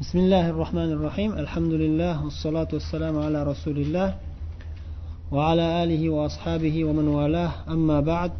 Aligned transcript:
بسم 0.00 0.18
الله 0.18 0.44
الرحمن 0.50 0.90
الرحيم 0.96 1.30
الحمد 1.44 1.72
لله 1.72 2.24
والصلاة 2.24 2.68
والسلام 2.72 3.18
على 3.18 3.38
رسول 3.42 3.78
الله 3.78 4.08
وعلى 5.34 5.64
آله 5.82 6.02
وأصحابه 6.10 6.84
ومن 6.84 7.06
والاه 7.08 7.52
أما 7.68 8.00
بعد 8.00 8.32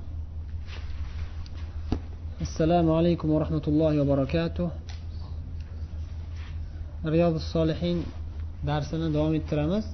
السلام 2.41 2.87
عليكم 2.91 3.29
ورحمة 3.31 3.65
الله 3.69 3.93
وبركاته 4.01 4.69
رياض 7.15 7.35
الصالحين 7.35 7.99
darsini 8.67 9.15
davom 9.15 9.35
ettiramiz 9.35 9.85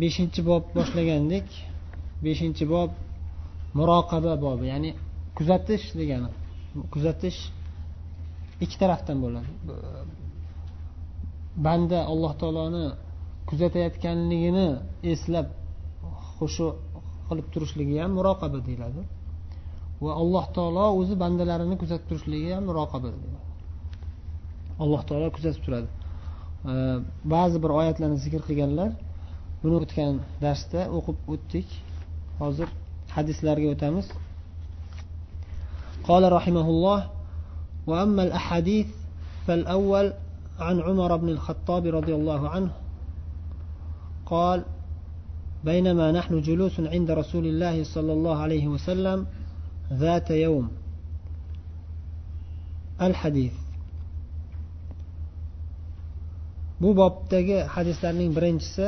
beshinchi 0.00 0.40
bob 0.46 0.62
boshlagandik 0.76 1.48
beshinchi 2.24 2.64
bob 2.74 2.90
muroqaba 3.78 4.32
bobi 4.44 4.66
ya'ni 4.72 4.90
kuzatish 5.38 5.84
degani 5.98 6.28
kuzatish 6.94 7.38
ikki 8.64 8.76
tarafdan 8.82 9.16
bo'ladi 9.24 9.50
banda 11.66 11.98
alloh 12.12 12.32
taoloni 12.40 12.84
kuzatayotganligini 13.48 14.68
eslab 15.12 15.46
xushu 16.36 16.66
qilib 17.28 17.46
turishligi 17.54 17.96
ham 18.02 18.12
muroqaba 18.18 18.58
deyiladi 18.68 19.02
va 20.04 20.10
alloh 20.22 20.44
taolo 20.56 20.86
o'zi 21.00 21.14
bandalarini 21.22 21.76
kuzatib 21.82 22.06
turishligi 22.10 22.50
ham 22.56 22.64
muroqaba 22.70 23.08
deyiladi 23.14 23.40
alloh 24.82 25.02
taolo 25.08 25.26
kuzatib 25.36 25.62
turadi 25.66 25.88
ba'zi 27.34 27.56
bir 27.64 27.70
oyatlarni 27.80 28.18
zikr 28.24 28.40
qilganlar 28.48 28.90
buni 29.62 29.74
o'tgan 29.80 30.14
darsda 30.44 30.80
o'qib 30.96 31.18
o'tdik 31.34 31.68
hozir 32.42 32.68
hadislarga 33.16 33.68
o'tamiz 33.76 34.08
قال 36.08 36.22
رحمه 36.38 36.66
الله 36.74 36.98
وأما 37.87 38.23
الأحاديث 38.23 38.87
فالأول 39.47 40.13
عن 40.59 40.79
عمر 40.81 41.17
بن 41.17 41.29
الخطاب 41.29 41.85
رضي 41.85 42.15
الله 42.15 42.49
عنه 42.49 42.71
قال 44.25 44.65
بينما 45.65 46.11
نحن 46.11 46.41
جلوس 46.41 46.79
عند 46.79 47.11
رسول 47.11 47.45
الله 47.45 47.83
صلى 47.83 48.13
الله 48.13 48.37
عليه 48.37 48.67
وسلم 48.67 49.25
ذات 49.93 50.31
يوم 50.31 50.67
الحديث 53.01 53.53
bu 56.81 56.89
bobdagi 56.97 57.57
hadislarning 57.75 58.31
birinchisi 58.37 58.87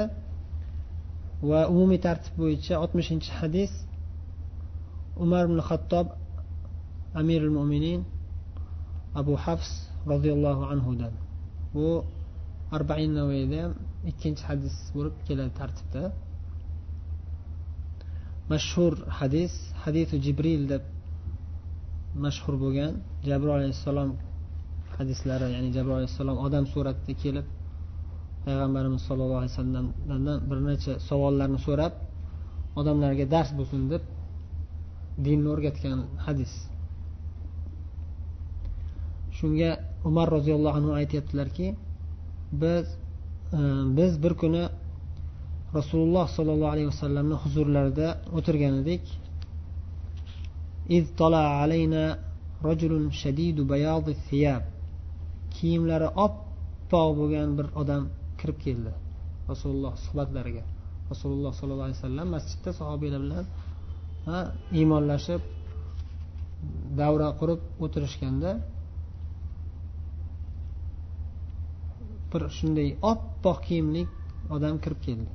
va 1.49 1.61
umumiy 1.71 1.99
tartib 2.05 2.33
bo'yicha 2.41 2.73
oltmishinchi 2.83 3.31
hadis 3.39 3.71
umar 5.23 5.43
ibn 5.49 5.59
xattob 5.69 6.07
amirul 7.21 7.53
mo'minin 7.57 8.01
abu 9.21 9.33
hafs 9.45 9.71
roziyallohu 10.11 10.63
anhudan. 10.73 11.13
Bu 11.75 11.87
arbain 12.77 13.11
navoiyda 13.19 13.57
ham 13.63 13.73
ikkinchi 14.11 14.43
hadis 14.49 14.75
bo'lib 14.95 15.15
keladi 15.27 15.51
tartibda. 15.59 16.03
Mashhur 18.51 18.93
hadis 19.19 19.53
hadisu 19.83 20.15
jibril 20.25 20.61
deb 20.73 20.83
mashhur 22.25 22.55
bo'lgan 22.63 22.93
jabroil 23.29 23.55
alayhissalom 23.59 24.09
hadislari 24.97 25.45
ya'ni 25.55 25.69
jabroil 25.77 25.97
alayhissalom 26.01 26.37
odam 26.45 26.63
suratida 26.73 27.13
kelib 27.23 27.45
payg'ambarimiz 28.45 29.01
sollallohu 29.07 29.39
alayhi 29.41 29.53
vasallamdan 29.55 30.37
bir 30.49 30.57
necha 30.69 30.93
savollarni 31.09 31.59
so'rab 31.67 31.93
odamlarga 32.79 33.25
dars 33.33 33.49
bo'lsin 33.59 33.81
deb 33.93 34.03
dinni 35.25 35.47
o'rgatgan 35.53 35.99
hadis. 36.25 36.53
Shunga 39.39 39.71
umar 40.09 40.27
roziyallohu 40.37 40.75
anhu 40.79 40.91
aytyaptilarki 41.01 41.67
biz 42.61 42.85
e, 43.57 43.59
biz 43.97 44.11
bir 44.23 44.33
kuni 44.41 44.63
rasululloh 45.77 46.27
sollallohu 46.37 46.71
alayhi 46.75 46.89
vasallamni 46.93 47.35
huzurlarida 47.43 48.07
o'tirgan 48.37 48.73
edik. 48.83 49.03
Kiyimlari 55.55 56.07
oppoq 56.25 57.09
bo'lgan 57.19 57.49
bir 57.57 57.67
odam 57.81 58.03
kirib 58.39 58.57
keldi 58.65 58.91
rasululloh 59.51 59.93
suhbatlariga. 60.05 60.63
Rasululloh 61.11 61.53
sollallohu 61.59 61.87
alayhi 61.87 61.99
vasallam 62.01 62.27
masjidda 62.35 62.71
sahobiylar 62.79 63.21
bilan 63.25 63.45
iymonlashib 64.79 65.41
davra 67.01 67.29
qurib 67.39 67.61
o'tirishganda 67.85 68.51
bir 72.31 72.41
shunday 72.57 72.89
oppoq 73.11 73.59
kiyimli 73.67 74.03
odam 74.55 74.75
kirib 74.83 75.01
keldi. 75.07 75.31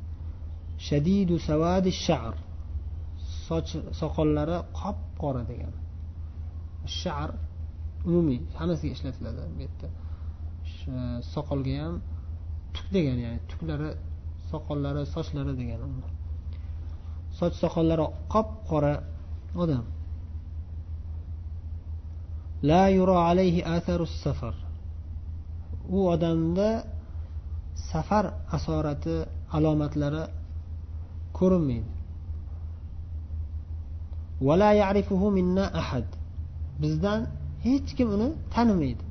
Shadidu 0.87 1.37
savadi 1.49 1.91
shar. 2.07 2.35
Soch 3.47 3.71
soqollari 4.01 4.59
qop 4.81 4.99
qora 5.23 5.43
degan 5.51 5.75
shar 7.01 7.31
umumiy 8.09 8.41
hammasiga 8.59 8.93
ishlatiladi 8.97 9.41
bu 9.57 9.61
yerda. 9.65 9.89
Soqolga 11.35 11.75
ham 11.83 11.95
tuk 12.75 12.87
degan 12.97 13.19
ya'ni 13.25 13.41
tuklari 13.51 13.91
soqollari 14.51 15.03
sochlari 15.15 15.53
degani 15.61 15.87
soch 17.39 17.55
soqollari 17.63 18.07
qop 18.35 18.49
qora 18.71 18.93
odam. 19.63 19.85
La 22.71 22.85
yura 22.97 23.17
alayhi 23.31 23.61
atharu 23.77 24.07
safar 24.25 24.55
u 25.97 25.99
odamda 26.15 26.69
safar 27.91 28.25
asorati 28.57 29.17
alomatlari 29.57 30.25
ko'rinmaydi. 31.39 31.91
Vala 34.47 34.71
ya'rifuhu 34.83 35.27
minna 35.39 35.65
ahad. 35.81 36.09
Bizdan 36.83 37.21
hech 37.67 37.89
kim 37.97 38.09
uni 38.17 38.29
tanimaydi. 38.55 39.05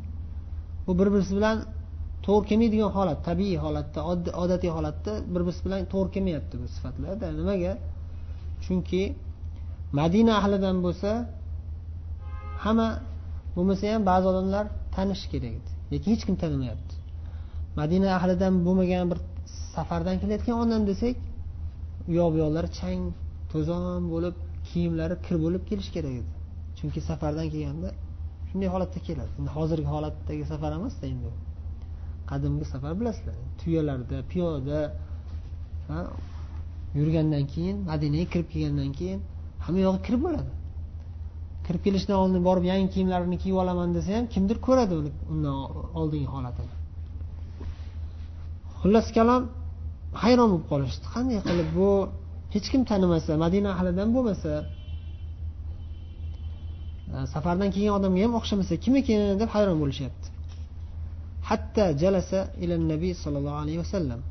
U 0.89 0.91
bir 0.99 1.07
birisi 1.13 1.33
bilan 1.39 1.57
to'g'ri 2.25 2.45
kelmaydigan 2.49 2.91
holat 2.97 3.19
tabiiy 3.29 3.57
holatda 3.65 3.99
odatiy 4.43 4.71
holatda 4.77 5.11
bir 5.33 5.41
birisi 5.45 5.61
bilan 5.65 5.81
to'g'ri 5.93 6.09
kelmayapti 6.15 6.55
bu 6.61 6.67
sifatlarda 6.75 7.27
nimaga? 7.39 7.73
Chunki 8.63 9.01
madina 9.99 10.33
ahlidan 10.39 10.77
bo'lsa 10.85 11.09
hamma 12.63 12.89
bo'lmasa 13.55 13.83
ham 13.93 14.03
ba'zi 14.11 14.25
odamlar 14.31 14.65
tanishi 14.95 15.27
kerak 15.33 15.53
edi 15.59 15.72
lekin 15.93 16.09
hech 16.13 16.23
kim 16.27 16.35
tanimayapti 16.43 16.95
madina 17.79 18.07
ahlidan 18.17 18.53
bo'lmagan 18.65 19.05
bir 19.11 19.19
safardan 19.75 20.15
kelayotgan 20.21 20.55
odam 20.63 20.81
desak 20.91 21.15
u 22.09 22.11
yoq 22.19 22.29
bu 22.33 22.37
yoqlari 22.43 22.69
chang 22.79 23.01
to'zon 23.51 24.01
bo'lib 24.13 24.35
kiyimlari 24.69 25.15
kir 25.25 25.35
bo'lib 25.43 25.63
kelishi 25.69 25.91
kerak 25.95 26.13
edi. 26.21 26.31
Chunki 26.77 26.99
safardan 27.09 27.47
kelganda 27.53 27.89
shunday 28.49 28.69
holatda 28.75 28.99
keladi. 29.07 29.31
Endi 29.39 29.49
hozirgi 29.57 29.89
holatdagi 29.95 30.43
safar 30.51 30.71
emasda 30.79 31.05
endi. 31.13 31.31
Qadimgi 32.29 32.65
safar 32.73 32.93
bilasizlar 32.99 33.35
tuyalarda 33.59 34.17
piyoda 34.31 34.79
yurgandan 36.97 37.45
keyin 37.53 37.77
madinaga 37.91 38.27
kirib 38.33 38.47
kelgandan 38.53 38.91
keyin 38.99 39.19
hamma 39.65 39.79
yog'i 39.87 39.99
kirib 40.05 40.21
bo'ladi 40.25 40.51
kirib 41.65 41.81
kelishdan 41.85 42.17
oldin 42.23 42.41
borib 42.47 42.65
yangi 42.71 42.87
kiyimlarini 42.93 43.37
kiyib 43.43 43.57
olaman 43.63 43.89
desa 43.97 44.09
ham 44.17 44.25
kimdir 44.33 44.57
ko'radi 44.67 44.93
uni 45.01 45.11
undan 45.33 45.55
oldingi 45.99 46.29
holatini. 46.35 46.73
Xullas 48.79 49.07
kalom 49.17 49.43
hayron 50.23 50.47
bo'lib 50.53 50.67
qolishdi. 50.71 51.05
Qanday 51.15 51.39
qilib 51.47 51.69
bu 51.79 51.89
hech 52.53 52.67
kim 52.73 52.81
tanimasa 52.91 53.31
madina 53.43 53.69
ahlidan 53.75 54.09
bo'lmasa 54.15 54.51
e, 57.15 57.17
safardan 57.33 57.69
kelgan 57.75 57.93
odamga 57.99 58.21
ham 58.25 58.33
o'xshamasa 58.39 58.73
kim 58.83 58.93
ekan 59.01 59.19
deb 59.41 59.49
hayron 59.55 59.77
bo'lishyapti. 59.83 60.27
Hatta 61.49 61.85
jalasa 62.01 62.39
ila 62.63 62.75
nabiy 62.91 63.13
sollallohu 63.23 63.57
alayhi 63.63 63.79
vasallam 63.83 64.21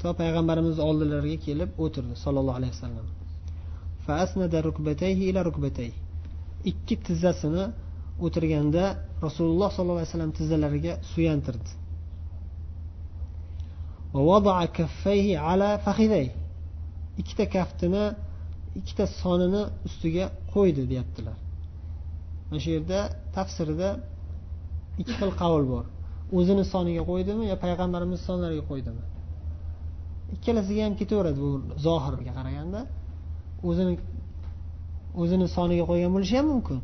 to 0.00 0.08
payg'ambarimiz 0.20 0.76
oldilariga 0.88 1.38
kelib 1.46 1.70
o'tirdi 1.84 2.14
sollallohu 2.24 2.58
alayhi 2.60 2.74
vasallam 2.76 3.06
ikki 6.70 6.94
tizzasini 7.06 7.64
o'tirganda 8.24 8.84
rasululloh 9.26 9.68
sollallohu 9.76 9.98
alayhi 10.00 10.10
vasallam 10.12 10.32
tizzalariga 10.38 10.92
suyantirdi 11.12 11.70
ikkita 17.20 17.44
kaftini 17.56 18.04
ikkita 18.80 19.04
sonini 19.20 19.62
ustiga 19.88 20.24
qo'ydi 20.54 20.82
deyaptilar 20.90 21.36
mana 22.48 22.58
shu 22.64 22.70
yerda 22.76 22.98
tafsirida 23.36 23.88
ikki 25.00 25.12
xil 25.20 25.30
qavl 25.40 25.64
bor 25.72 25.84
o'zini 26.38 26.64
soniga 26.72 27.02
qo'ydimi 27.10 27.44
yo 27.52 27.56
payg'ambarimiz 27.64 28.20
sonlariga 28.28 28.64
qo'ydimi 28.70 29.02
ikkalasiga 30.34 30.82
ham 30.86 30.94
ketaveradi 31.00 31.38
bu 31.44 31.50
zohirga 31.86 32.32
qaraganda 32.38 32.80
o'zini 33.67 33.93
o'zini 35.21 35.45
soniga 35.55 35.83
qo'ygan 35.89 36.11
bo'lishi 36.15 36.35
ham 36.39 36.47
mumkin 36.53 36.79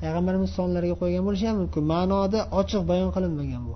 payg'ambarimiz 0.00 0.50
sonlariga 0.58 0.96
qo'ygan 1.02 1.22
bo'lishi 1.28 1.46
ham 1.50 1.56
mumkin 1.62 1.82
ma'noda 1.92 2.40
ochiq 2.60 2.82
bayon 2.90 3.10
qilinmagan 3.16 3.64
bu 3.68 3.74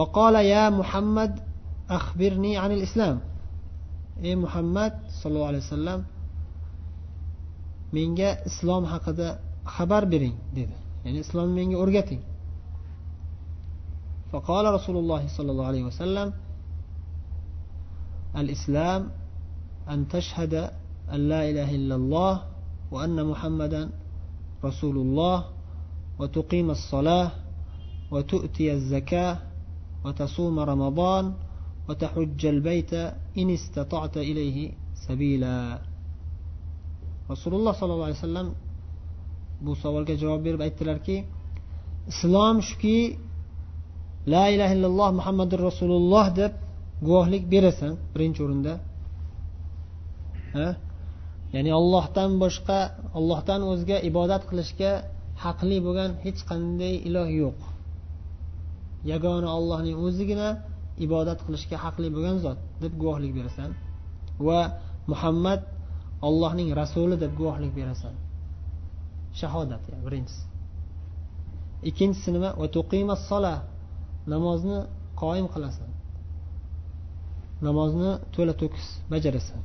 وقال 0.00 0.34
يا 0.54 0.64
محمد 0.80 1.32
أخبرني 1.98 2.52
عن 2.62 2.70
الإسلام 2.76 3.16
ey 4.28 4.34
muhammad 4.44 4.92
sallallohu 5.20 5.50
alayhi 5.52 5.64
vasallam 5.68 6.00
menga 7.96 8.30
islom 8.48 8.84
haqida 8.92 9.28
xabar 9.74 10.02
bering 10.12 10.36
dedi 10.56 10.74
ya'ni 11.04 11.18
islomni 11.24 11.54
menga 11.60 11.76
o'rgating 11.84 12.22
فقال 14.32 14.64
رسول 14.76 14.96
الله 15.02 15.22
صلى 15.36 15.50
الله 15.52 15.66
عليه 15.66 15.84
وسلم 15.90 16.28
الإسلام 18.36 19.00
أن 19.91 20.07
تشهد 20.07 20.53
أن 21.13 21.19
لا 21.31 21.41
إله 21.49 21.75
إلا 21.75 21.95
الله 21.95 22.33
وأن 22.91 23.17
محمدا 23.31 23.89
رسول 24.63 24.95
الله 25.05 25.37
وتقيم 26.19 26.67
الصلاة 26.77 27.31
وتؤتي 28.11 28.73
الزكاة 28.73 29.37
وتصوم 30.05 30.55
رمضان 30.59 31.33
وتحج 31.89 32.41
البيت 32.45 32.93
إن 33.39 33.47
استطعت 33.59 34.15
إليه 34.17 34.57
سبيلا. 35.07 35.57
رسول 37.31 37.53
الله 37.53 37.73
صلى 37.79 37.91
الله 37.93 38.05
عليه 38.05 38.23
وسلم 38.27 38.49
bu 39.61 39.75
savolga 39.75 40.13
javob 40.17 40.41
berib 40.45 40.61
aytdilarki 40.67 41.17
islom 42.11 42.61
shuki 42.61 42.97
la 44.33 44.49
ilaha 44.49 44.73
illalloh 44.75 45.09
muhammadu 45.19 45.55
rasululloh 45.69 46.25
deb 46.39 46.53
guvohlik 47.05 47.43
berasan 47.53 47.93
birinchi 48.13 48.41
o'rinda. 48.45 48.73
Ya'ni 51.55 51.71
ollohdan 51.79 52.31
boshqa 52.43 52.79
ollohdan 53.17 53.61
o'zga 53.71 53.97
ibodat 54.09 54.43
qilishga 54.49 54.91
haqli 55.43 55.77
bo'lgan 55.85 56.11
hech 56.25 56.39
qanday 56.49 56.93
iloh 57.07 57.27
yo'q. 57.41 57.59
Yagona 59.11 59.49
ollohning 59.57 59.97
o'zigina 60.05 60.49
ibodat 61.05 61.39
qilishga 61.45 61.77
haqli 61.85 62.07
bo'lgan 62.15 62.37
zot 62.45 62.59
deb 62.83 62.93
guvohlik 63.01 63.31
berasan. 63.37 63.69
Va 64.47 64.61
muhammad 65.11 65.61
ollohning 66.27 66.69
rasuli 66.81 67.15
deb 67.23 67.31
guvohlik 67.39 67.73
berasan. 67.79 68.15
Shahodat 69.39 69.83
yani 69.91 70.03
birinchisi. 70.07 70.43
Ikkinchisi 71.89 72.29
nima? 72.35 72.49
Sola 73.29 73.55
namozni 74.33 74.79
qoyim 75.21 75.47
qilasan. 75.53 75.89
Namozni 77.67 78.11
to'la 78.35 78.53
to'kis 78.61 78.87
bajarasan. 79.13 79.61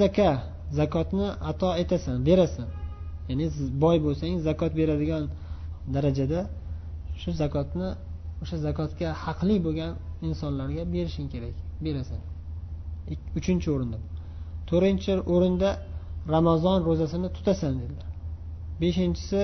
Zaka 0.00 0.30
zakotni 0.78 1.28
ato 1.50 1.68
etasan 1.82 2.24
berasan. 2.26 2.68
Ya'ni 3.28 3.46
siz 3.56 3.68
boy 3.82 3.96
bo'lsangiz 4.06 4.40
zakot 4.48 4.72
beradigan 4.80 5.24
darajada 5.94 6.40
shu 7.20 7.30
zakotni 7.42 7.88
o'sha 8.42 8.56
zakotga 8.66 9.08
haqli 9.24 9.56
bo'lgan 9.66 9.92
insonlarga 10.28 10.82
berishing 10.94 11.28
kerak 11.34 11.54
berasan. 11.84 12.20
Uchinchi 13.38 13.68
o'rinda. 13.74 13.98
To'rtinchi 14.68 15.12
o'rinda 15.34 15.70
ramazon 16.34 16.78
ro'zasini 16.88 17.28
tutasan 17.36 17.74
dedilar. 17.80 18.08
Beshinchisi 18.80 19.42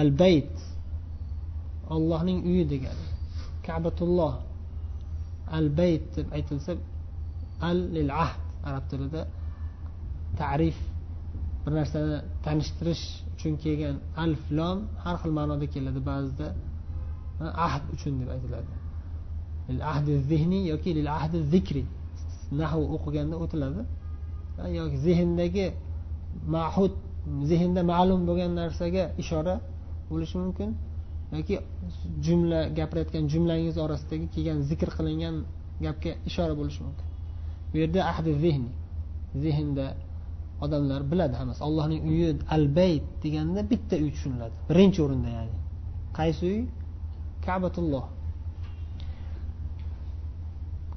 al 0.00 0.10
bayt 0.22 0.54
ollohning 1.94 2.38
uyi 2.50 2.64
degani. 2.72 3.06
Kabatulloh 3.66 4.34
al 5.58 5.66
bayt 5.78 6.04
deb 6.16 6.26
aytilsa 6.36 6.72
al 7.68 7.78
lil 7.96 8.10
ahd 8.24 8.40
arab 8.68 8.84
tilida 8.90 9.20
ta'rif 10.40 10.78
bir 11.68 11.72
narsani 11.78 12.18
tanishtirish 12.46 13.04
uchun 13.34 13.54
kelgan 13.64 13.96
alf 14.24 14.42
lom 14.58 14.78
har 15.04 15.16
xil 15.22 15.32
ma'noda 15.38 15.66
keladi 15.74 16.00
ba'zida. 16.10 16.48
Ahd 17.66 17.84
uchun 17.94 18.14
deb 18.20 18.28
aytiladi. 18.34 18.72
Ahdi 19.92 20.12
zihniy 20.30 20.62
yoki 20.72 20.90
lil 20.98 21.08
ahdi 21.18 21.38
zikri. 21.52 21.84
Nahu 22.60 22.80
o'qiganda 22.94 23.36
o'tiladi. 23.44 23.82
Yoki 24.78 24.96
zehndagi 25.06 25.66
mahud 26.56 26.94
zehnda 27.50 27.82
ma'lum 27.92 28.20
bo'lgan 28.28 28.52
narsaga 28.60 29.04
ishora 29.22 29.54
bo'lishi 30.10 30.36
mumkin. 30.42 30.70
Yoki 31.36 31.54
jumla 32.26 32.60
gapirayotgan 32.78 33.24
jumlangiz 33.32 33.76
orasidagi 33.84 34.26
kelgan 34.34 34.58
zikr 34.70 34.88
qilingan 34.96 35.34
gapga 35.84 36.12
ishora 36.30 36.54
bo'lishi 36.60 36.80
mumkin. 36.86 37.07
Bu 37.70 37.76
yerda 37.82 38.00
ahdi 38.12 38.30
zehni 38.44 38.70
zehnda 39.44 39.86
odamlar 40.64 41.00
biladi 41.10 41.34
hammasi. 41.40 41.60
Allohning 41.68 42.02
uyi 42.10 42.28
al 42.56 42.64
bayt 42.78 43.04
deganda 43.22 43.60
bitta 43.72 43.94
uy 44.04 44.10
tushuniladi. 44.14 44.54
Birinchi 44.70 45.00
o'rinda 45.06 45.30
ya'ni. 45.38 45.56
Qaysi 46.18 46.42
uy? 46.52 46.60
Kabatulloh. 47.46 48.06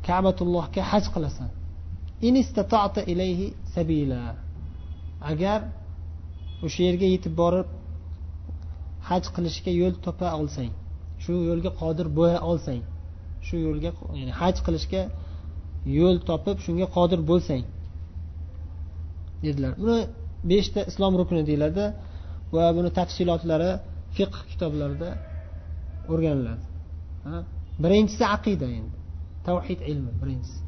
Kabatullohga 0.07 0.81
haj 0.91 1.05
qilasan. 1.15 1.49
Ilayhi 3.13 3.47
sabila. 3.73 4.21
Agar 5.31 5.59
o'sha 6.65 6.81
yerga 6.87 7.07
yetib 7.15 7.33
borib 7.41 7.67
haj 9.09 9.23
qilishga 9.35 9.71
yo'l 9.81 9.95
topa 10.05 10.27
olsang 10.39 10.71
shu 11.23 11.33
yo'lga 11.49 11.71
qodir 11.81 12.07
bo'la 12.19 12.39
olsang 12.51 12.81
shu 13.47 13.55
yo'lga 13.65 13.89
ya'ni 14.19 14.33
haj 14.41 14.55
qilishga 14.65 15.01
yo'l 15.97 16.17
topib 16.29 16.57
shunga 16.65 16.87
qodir 16.95 17.19
bo'lsang 17.29 17.63
dedilar. 19.45 19.71
Buni 19.81 19.99
beshta 20.51 20.81
islom 20.91 21.13
rukni 21.19 21.41
deyiladi 21.49 21.85
va 22.55 22.65
buni 22.77 22.89
tafsilotlari 22.99 23.71
fiqh 24.15 24.37
kitoblarida 24.51 25.09
o'rganiladi. 26.11 26.65
Birinchisi 27.83 28.23
aqida 28.35 28.67
endi. 28.79 28.97
Tavhid 29.47 29.79
ilmi 29.91 30.11
birinchisi. 30.21 30.59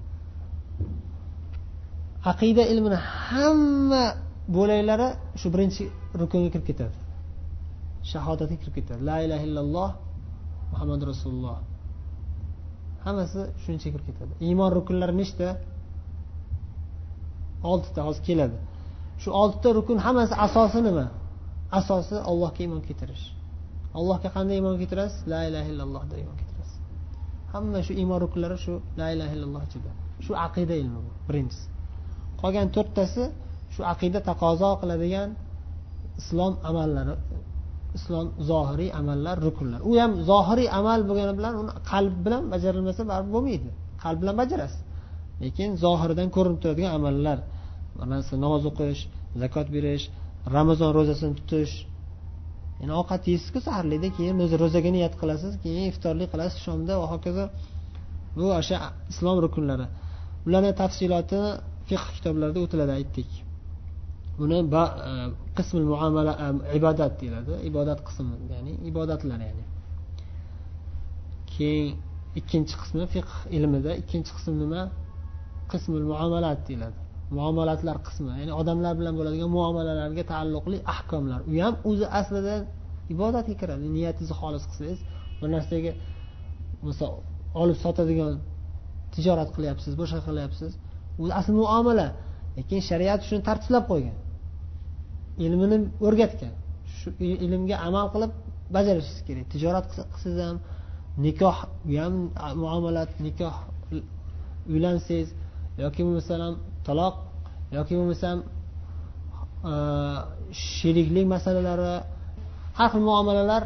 Aqida 2.32 2.64
ilmini 2.72 3.00
hamma 3.28 4.04
bo'laklari 4.56 5.08
shu 5.42 5.48
birinchi 5.54 5.84
rukunga 6.22 6.50
kirib 6.54 6.66
ketadi. 6.70 6.98
Shahodatga 8.12 8.56
kirib 8.62 8.76
ketadi. 8.80 9.02
La 9.10 9.18
ilaha 9.26 9.44
illalloh 9.50 9.90
muhammad 10.72 11.02
rasululloh. 11.12 11.58
Hammasi 13.06 13.42
shuncha 13.64 13.88
kirib 13.94 14.06
ketadi. 14.10 14.34
Iymon 14.48 14.70
rukunlari 14.78 15.16
nechta? 15.22 15.48
Oltita 17.72 18.02
hozir 18.08 18.24
keladi. 18.30 18.58
Shu 19.22 19.30
oltita 19.42 19.70
rukun 19.78 19.98
hammasi 20.06 20.34
asosi 20.46 20.80
nima? 20.88 21.06
Asosi 21.80 22.16
allohga 22.30 22.60
iymon 22.66 22.82
keltirish. 22.88 23.26
Allohga 23.98 24.30
qanday 24.36 24.56
iymon 24.60 24.76
keltirasiz? 24.82 25.20
La 25.34 25.42
ilaha 25.50 25.68
illallohda 25.72 26.16
iymon 26.22 26.36
keltirasiz. 26.42 26.78
Hamma 27.54 27.80
shu 27.88 27.94
iymon 28.02 28.20
rukunlari 28.26 28.58
shu 28.66 28.74
la 29.00 29.08
ilaha 29.16 29.32
illalloh 29.36 29.62
ichida. 29.68 29.92
Shu 30.26 30.32
aqida 30.48 30.76
ilmi 30.82 31.00
bu 31.06 31.12
birinchisi. 31.28 31.66
Qolgan 32.42 32.68
to'rttasi 32.76 33.24
shu 33.74 33.82
aqida 33.94 34.20
taqozo 34.30 34.72
qiladigan 34.82 35.30
islom 36.22 36.54
amallari 36.70 37.16
islom 37.98 38.28
zohiriy 38.50 38.92
amallar 39.00 39.36
rukunlar. 39.48 39.80
U 39.90 39.92
ham 40.02 40.12
zohiriy 40.30 40.70
amal 40.80 41.00
bo'lgani 41.10 41.34
bilan 41.40 41.54
uni 41.62 41.72
qalb 41.92 42.16
bilan 42.26 42.44
bajarilmasa 42.54 43.02
baribir 43.12 43.32
bo'lmaydi. 43.36 43.70
Qalb 44.04 44.20
bilan 44.24 44.36
bajarasiz. 44.42 44.82
Lekin 45.44 45.70
zohiridan 45.84 46.30
ko'rinib 46.36 46.60
turadigan 46.64 46.92
amallar 47.00 47.38
masalan 48.00 48.42
namoz 48.46 48.64
o'qish 48.72 49.02
zakot 49.42 49.68
berish 49.76 50.06
ramazon 50.56 50.92
ro'zasini 50.98 51.34
tutish 51.40 51.74
yani 52.82 52.94
ovqat 53.02 53.24
yeysizku 53.32 53.60
saharlikda 53.68 54.10
keyin 54.18 54.38
o'zi 54.46 54.56
ro'zaga 54.64 54.90
niyat 54.98 55.14
qilasiz 55.22 55.54
keyin 55.64 55.84
iftorlik 55.92 56.30
qilasiz 56.34 56.60
shomda 56.68 56.94
va 57.02 57.06
hokazo. 57.14 57.46
Bu 58.38 58.46
o'sha 58.60 58.78
islom 59.12 59.38
rukunlari. 59.46 59.86
Ularni 60.48 60.72
tafsiloti 60.82 61.40
fiqh 61.90 62.06
kitoblarida 62.16 62.60
o'tiladi 62.66 62.92
aytdik. 63.00 63.30
Buni 64.40 64.58
e, 64.82 64.84
qismi 65.58 65.82
muomala 65.92 66.34
e, 66.44 66.48
ibodat 66.80 67.14
deyiladi. 67.22 67.52
Ibodat 67.70 68.00
qismi 68.08 68.36
ya'ni 68.54 68.74
ibodatlar 68.90 69.40
ya'ni. 69.48 69.66
Keyin 71.54 71.90
ikkinchi 72.40 72.76
qismi 72.82 73.04
fiqh 73.14 73.34
ilmida. 73.58 73.92
Ikkinchi 74.02 74.32
qism 74.38 74.54
nima? 74.64 74.82
Qismul 75.72 76.06
muomalat 76.12 76.60
deyiladi. 76.68 77.00
Muomalatlar 77.38 77.98
qismi. 78.08 78.32
Ya'ni 78.42 78.54
odamlar 78.62 78.94
bilan 79.00 79.14
bo'ladigan 79.20 79.50
muomalalarga 79.58 80.24
taalluqli 80.32 80.78
ahkomlar. 80.94 81.40
U 81.50 81.52
ham 81.66 81.76
o'zi 81.90 82.06
aslida 82.20 82.56
ibodatga 83.14 83.56
kiradi. 83.62 83.86
Niyatingizni 83.96 84.36
xolis 84.42 84.64
qilsangiz 84.70 85.00
bir 85.40 85.48
narsaga 85.56 85.92
misol 86.88 87.14
olib 87.62 87.78
sotadigan 87.86 88.34
tijorat 89.14 89.50
qilyapsiz 89.56 89.94
boshqa 90.02 90.20
qilyapsiz. 90.28 90.72
U 91.22 91.24
asli 91.40 91.54
muomala. 91.62 92.08
Lekin 92.58 92.80
shariat 92.90 93.22
shuni 93.28 93.42
tartiblab 93.50 93.86
qo'ygan. 93.92 94.16
Ilmini 95.46 95.78
o'rgatgan. 96.08 96.54
Shu 96.98 97.10
ilmga 97.46 97.76
amal 97.88 98.08
qilib 98.14 98.32
bajarishingiz 98.76 99.22
kerak. 99.28 99.46
Tijorat 99.54 99.86
qilsangiz 99.92 100.40
ham 100.48 100.58
nikoh 101.26 101.58
ham 102.02 102.14
muomalat 102.64 103.12
nikoh 103.28 103.56
uylansangiz 104.74 105.30
yoki 105.84 106.02
bo'lmasam 106.06 106.54
taloq 106.88 107.16
yoki 107.78 107.94
bo'lmasam 108.00 108.38
sheriklik 110.76 111.26
masalalari 111.36 111.94
har 112.78 112.90
xil 112.94 113.04
muomalalar 113.10 113.64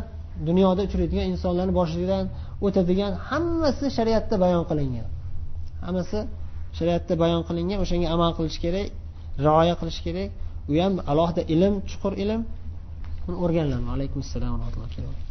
dunyoda 0.50 0.82
uchraydigan 0.88 1.26
insonlarni 1.34 1.74
boshidan 1.80 2.26
o'tadigan 2.66 3.12
hammasi 3.30 3.86
shariatda 3.98 4.36
bayon 4.44 4.64
qilingan. 4.70 5.08
Hammasi 5.86 6.20
shariatda 6.78 7.14
bayon 7.24 7.42
qilingan 7.48 7.78
o'shanga 7.84 8.08
amal 8.16 8.32
qilish 8.38 8.58
kerak 8.64 8.88
rioya 9.46 9.76
qilish 9.82 10.00
kerak. 10.06 10.30
U 10.70 10.74
ham 10.84 10.94
alohida 11.12 11.42
ilm 11.54 11.74
chuqur 11.90 12.14
ilm. 12.24 12.42
Uni 13.28 13.38
o'rganiladi 13.44 13.88
alaykum 13.96 14.20
assalom 14.26 14.54
va 14.62 14.68
rahmatullohi 14.74 15.28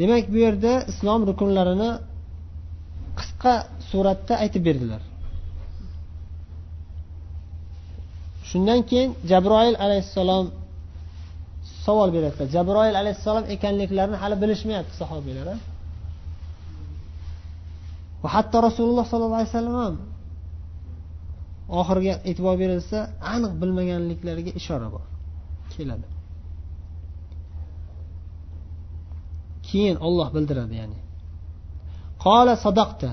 demak 0.00 0.24
bu 0.32 0.38
yerda 0.46 0.72
islom 0.92 1.20
rukunlarini 1.30 1.90
qisqa 3.18 3.54
suratda 3.90 4.34
aytib 4.42 4.62
berdilar. 4.68 5.02
Shundan 8.48 8.80
keyin 8.90 9.10
jabroil 9.30 9.74
alayhissalom 9.84 10.46
savol 11.84 12.08
beryaptilar 12.16 12.48
jabroil 12.56 12.94
alayhissalom 13.02 13.44
ekanliklarini 13.54 14.16
hali 14.22 14.36
bilishmayapti 14.42 14.94
sahobiylar 15.00 15.48
va 18.22 18.28
hatto 18.36 18.56
rasululloh 18.68 19.04
sollallohu 19.10 19.40
alayhi 19.40 19.52
vasallam 19.54 19.76
ham 19.82 19.94
oxiriga 21.78 22.14
e'tibor 22.28 22.56
berilsa 22.62 22.98
aniq 23.34 23.52
bilmaganliklariga 23.60 24.52
ishora 24.60 24.88
bor. 24.94 25.04
Keladi. 25.74 26.08
Keyin 29.68 29.96
olloh 30.06 30.28
bildiradi 30.36 30.74
ya'ni. 30.80 30.98
Qola 32.24 32.54
sadaqta. 32.66 33.10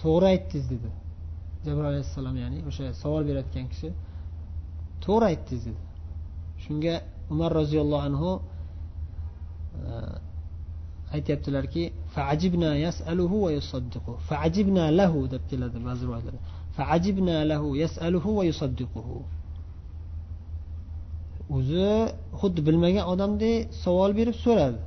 To'g'ri 0.00 0.26
aytdingiz 0.32 0.66
dedi. 0.74 0.90
Jabroil 1.64 1.88
alayhissalom 1.92 2.36
ya'ni 2.42 2.58
o'sha 2.68 2.84
savol 3.02 3.22
berayotgan 3.28 3.66
kishi. 3.72 3.88
To'g'ri 5.04 5.24
aytdingiz 5.30 5.64
dedi. 5.68 5.82
Shunga 6.64 6.94
umar 7.32 7.50
roziyallohu 7.60 8.04
anhu 8.08 8.30
aytyaptilarki 11.14 11.82
faajibna 12.14 12.70
yasaluhu 12.86 13.36
va 13.44 13.50
yusaddiqu 13.58 14.12
faajibna 14.28 14.84
lahu 15.00 15.20
deb 15.32 15.42
keladi 15.50 15.78
ba'zi 15.88 16.02
rivoyatlarda. 16.06 16.40
Faajibna 16.76 17.36
lahu 17.50 17.68
yasaluhu 17.82 18.30
va 18.38 18.44
yusaddiquhu. 18.50 19.18
O'zi 21.56 21.88
xuddi 22.40 22.60
bilmagan 22.68 23.04
odamdek 23.12 23.54
savol 23.84 24.10
berib 24.18 24.36
so'radi. 24.44 24.80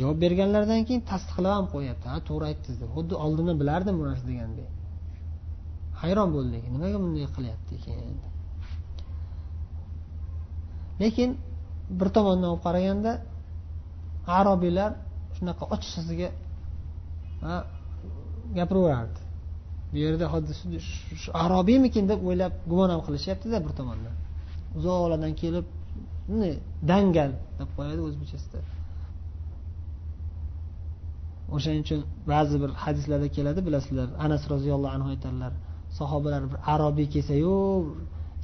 Javob 0.00 0.18
berganlaridan 0.24 0.80
keyin 0.88 1.02
tasdiqlab 1.10 1.52
ham 1.58 1.66
qo'yapti 1.74 2.06
ha 2.12 2.16
to'g'ri 2.28 2.44
aytdingiz 2.50 2.78
deb. 2.82 2.90
Xuddi 2.96 3.14
oldindan 3.24 3.56
bilardim 3.62 3.94
bu 4.00 4.04
narsa 4.08 4.24
degandek. 4.30 4.68
Hayron 6.00 6.28
bo'ldik 6.36 6.62
nimaga 6.74 6.98
bunday 7.04 7.26
qilyapti 7.36 7.72
ekan? 7.78 8.16
Lekin 11.02 11.30
bir 11.98 12.08
tomondan 12.16 12.48
olib 12.52 12.62
qaraganda 12.66 13.12
arobiylar 14.26 14.92
shunaqa 15.36 15.64
ochiqchasiga 15.74 16.28
gapiraverardi. 18.58 19.20
Bu 19.92 19.96
yerda 19.96 20.26
arobiymikin 21.44 22.08
deb 22.08 22.20
o'ylab 22.28 22.52
gumon 22.70 22.90
ham 22.94 23.00
qilishyaptida 23.06 23.58
bir 23.64 23.72
tomondan 23.78 24.14
uzoqlardan 24.78 25.32
kelib 25.42 25.66
dangal 26.90 27.30
deb 27.60 27.70
qo'yadi 27.76 28.00
o'zbekchasida 28.08 28.58
o'shaning 31.54 31.82
uchun 31.86 32.00
ba'zi 32.32 32.56
bir 32.62 32.70
hadislarda 32.84 33.28
keladi 33.36 33.60
bilasizlar 33.66 34.08
anas 34.26 34.42
roziyallohu 34.52 34.92
anhu 34.96 35.08
aytadilar 35.14 35.52
sahobalar 35.98 36.42
bir 36.50 36.58
arobiy 36.74 37.08
kelsayu 37.14 37.54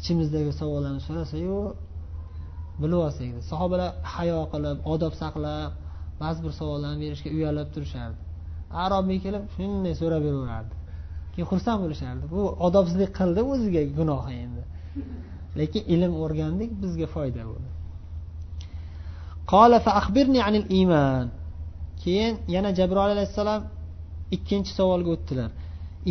ichimizdagi 0.01 0.53
savollarni 0.61 1.01
so'rasayu 1.09 1.57
bilib 2.83 3.01
olsak 3.07 3.29
sahobalar 3.51 3.91
hayo 4.15 4.41
qilib 4.53 4.79
odob 4.93 5.15
saqlab 5.23 5.71
ba'zi 6.23 6.39
bir 6.45 6.53
savollarni 6.61 6.99
berishga 7.05 7.31
uyalib 7.39 7.69
turishardi. 7.75 8.19
Arobiy 8.85 9.19
kelib 9.25 9.45
shunday 9.55 9.95
so'rab 10.01 10.23
yuraverardi. 10.29 10.75
Keyin 11.33 11.49
xursand 11.53 11.79
bo'lishardi. 11.85 12.25
Bu 12.35 12.43
odobsizlik 12.67 13.11
qildi 13.19 13.41
o'ziga 13.53 13.83
gunohi 13.99 14.35
endi. 14.45 14.63
Lekin 15.61 15.83
ilm 15.95 16.13
o'rgandik 16.25 16.71
bizga 16.83 17.07
foyda 17.15 17.43
bo'ldi. 17.51 17.69
Keyin 22.03 22.35
yana 22.55 22.71
jabroil 22.79 23.13
alayhissalom 23.17 23.63
ikkinchi 24.37 24.71
savolga 24.79 25.11
o'tdilar. 25.17 25.51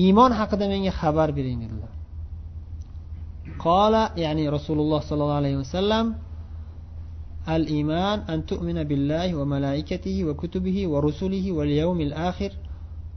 Iymon 0.04 0.32
haqida 0.40 0.66
menga 0.74 0.92
xabar 1.00 1.30
bering 1.38 1.60
dedilar. 1.64 1.92
Qola 3.66 4.04
ya'ni 4.24 4.44
rasululloh 4.56 5.02
sollallohu 5.10 5.42
alayhi 5.44 5.58
vasallam 5.64 6.06
al 7.46 7.70
iman 7.70 8.24
an 8.28 8.40
tu'mina 8.50 8.84
billahi 8.90 9.34
va 9.40 9.46
malaikatihi 9.46 10.24
va 10.28 10.34
kutubihi 10.34 10.86
va 10.92 10.98
rusulihi 11.08 11.52
val 11.52 11.70
yawmil 11.82 12.14
axir 12.30 12.52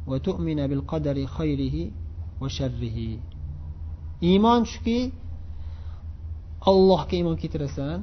va 0.06 0.16
tu'mina 0.26 0.68
bil 0.68 0.82
qadari 0.90 1.24
xayrihi 1.36 1.92
va 2.40 2.48
sharrihi 2.48 3.10
iymon 4.30 4.64
shuki 4.72 5.00
allohga 6.70 7.14
iymon 7.16 7.36
keltirasan 7.42 7.98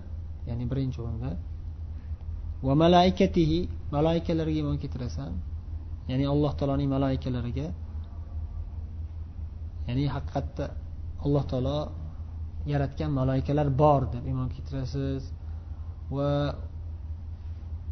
ya'ni 0.48 0.66
birinchi 0.72 0.98
o'rinda 1.04 1.32
va 2.66 2.74
malaikatihi 2.84 3.60
malaikalarga 3.96 4.58
iymon 4.62 4.78
keltirasan 4.82 5.34
ya'ni 6.10 6.26
alloh 6.34 6.52
taoloning 6.58 6.90
malaikalariga 6.96 7.68
ya'ni 9.88 10.06
haqiqatda 10.16 10.66
alloh 11.26 11.44
taolo 11.52 11.80
yaratgan 12.72 13.12
malaikalar 13.20 13.68
bor 13.82 14.02
deb 14.14 14.24
iymon 14.30 14.50
keltirasiz 14.56 15.24
va 16.16 16.32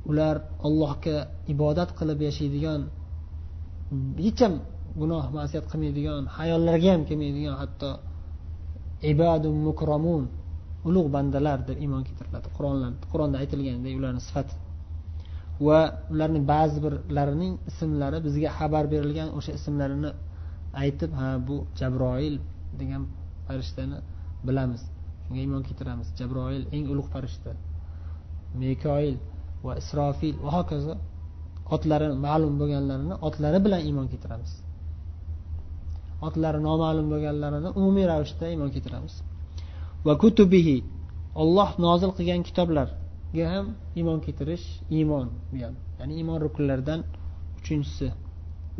ular 0.09 0.35
allohga 0.67 1.17
ibodat 1.53 1.89
qilib 1.99 2.19
yashaydigan 2.27 2.81
hech 4.25 4.39
ham 4.43 4.55
gunoh 5.01 5.25
masiyat 5.37 5.65
qilmaydigan 5.71 6.23
hayollarga 6.37 6.89
ham 6.95 7.03
kelmaydigan 7.09 7.55
hatto 7.61 7.89
ibadu 9.11 9.49
mukromun 9.67 10.23
ulug' 10.87 11.09
bandalar 11.15 11.59
deb 11.69 11.77
iymon 11.83 12.03
keltiriladi 12.07 12.47
qur'onlar 12.57 12.91
qur'onda 13.11 13.37
aytilganidek 13.43 13.93
ularni 13.99 14.21
sifati. 14.27 14.53
Va 15.67 15.79
ularning 16.13 16.45
ba'zi 16.53 16.77
birlarining 16.85 17.53
ismlari 17.69 18.17
bizga 18.27 18.49
xabar 18.57 18.83
berilgan 18.93 19.29
o'sha 19.37 19.51
ismlarini 19.59 20.11
aytib 20.83 21.11
ha 21.19 21.27
bu 21.47 21.55
jabroil 21.79 22.35
degan 22.79 23.03
farishtani 23.47 23.97
bilamiz. 24.47 24.81
Shunga 25.23 25.41
iymon 25.45 25.61
keltiramiz. 25.67 26.07
Jabroil 26.19 26.63
eng 26.75 26.85
ulug' 26.93 27.09
farishta. 27.13 27.51
Mikoil 28.61 29.15
va 29.65 29.73
isrofil 29.81 30.35
va 30.43 30.49
hokazo 30.57 30.93
otlari 31.75 32.07
ma'lum 32.25 32.53
bo'lganlarini 32.61 33.15
otlari 33.27 33.59
bilan 33.65 33.81
iymon 33.87 34.07
keltiramiz. 34.11 34.51
Otlari 36.27 36.59
noma'lum 36.69 37.07
bo'lganlarini 37.13 37.69
umumiy 37.79 38.05
ravishda 38.11 38.45
iymon 38.53 38.69
keltiramiz. 38.75 39.13
Va 40.05 40.13
kutubihi 40.23 40.77
olloh 41.41 41.69
nozil 41.85 42.11
qilgan 42.17 42.41
kitoblarga 42.47 43.45
ham 43.53 43.65
iymon 43.99 44.19
keltirish 44.25 44.65
iymon 44.97 45.27
bu 45.51 45.57
ham 45.63 45.75
ya'ni 45.99 46.13
iymon 46.19 46.37
rukunlaridan 46.45 46.99
uchinchisi 47.59 48.07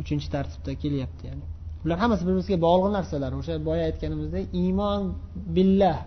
uchinchi 0.02 0.28
tartibda 0.34 0.72
kelyapti 0.82 1.22
ya'ni. 1.28 1.44
Bular 1.82 1.98
hammasi 2.02 2.22
bir 2.26 2.34
biriga 2.38 2.56
bog'liq 2.66 2.92
narsalar. 2.98 3.30
O'sha 3.40 3.54
boya 3.68 3.82
aytganimizdek 3.90 4.44
iymon 4.62 5.02
billah 5.56 5.98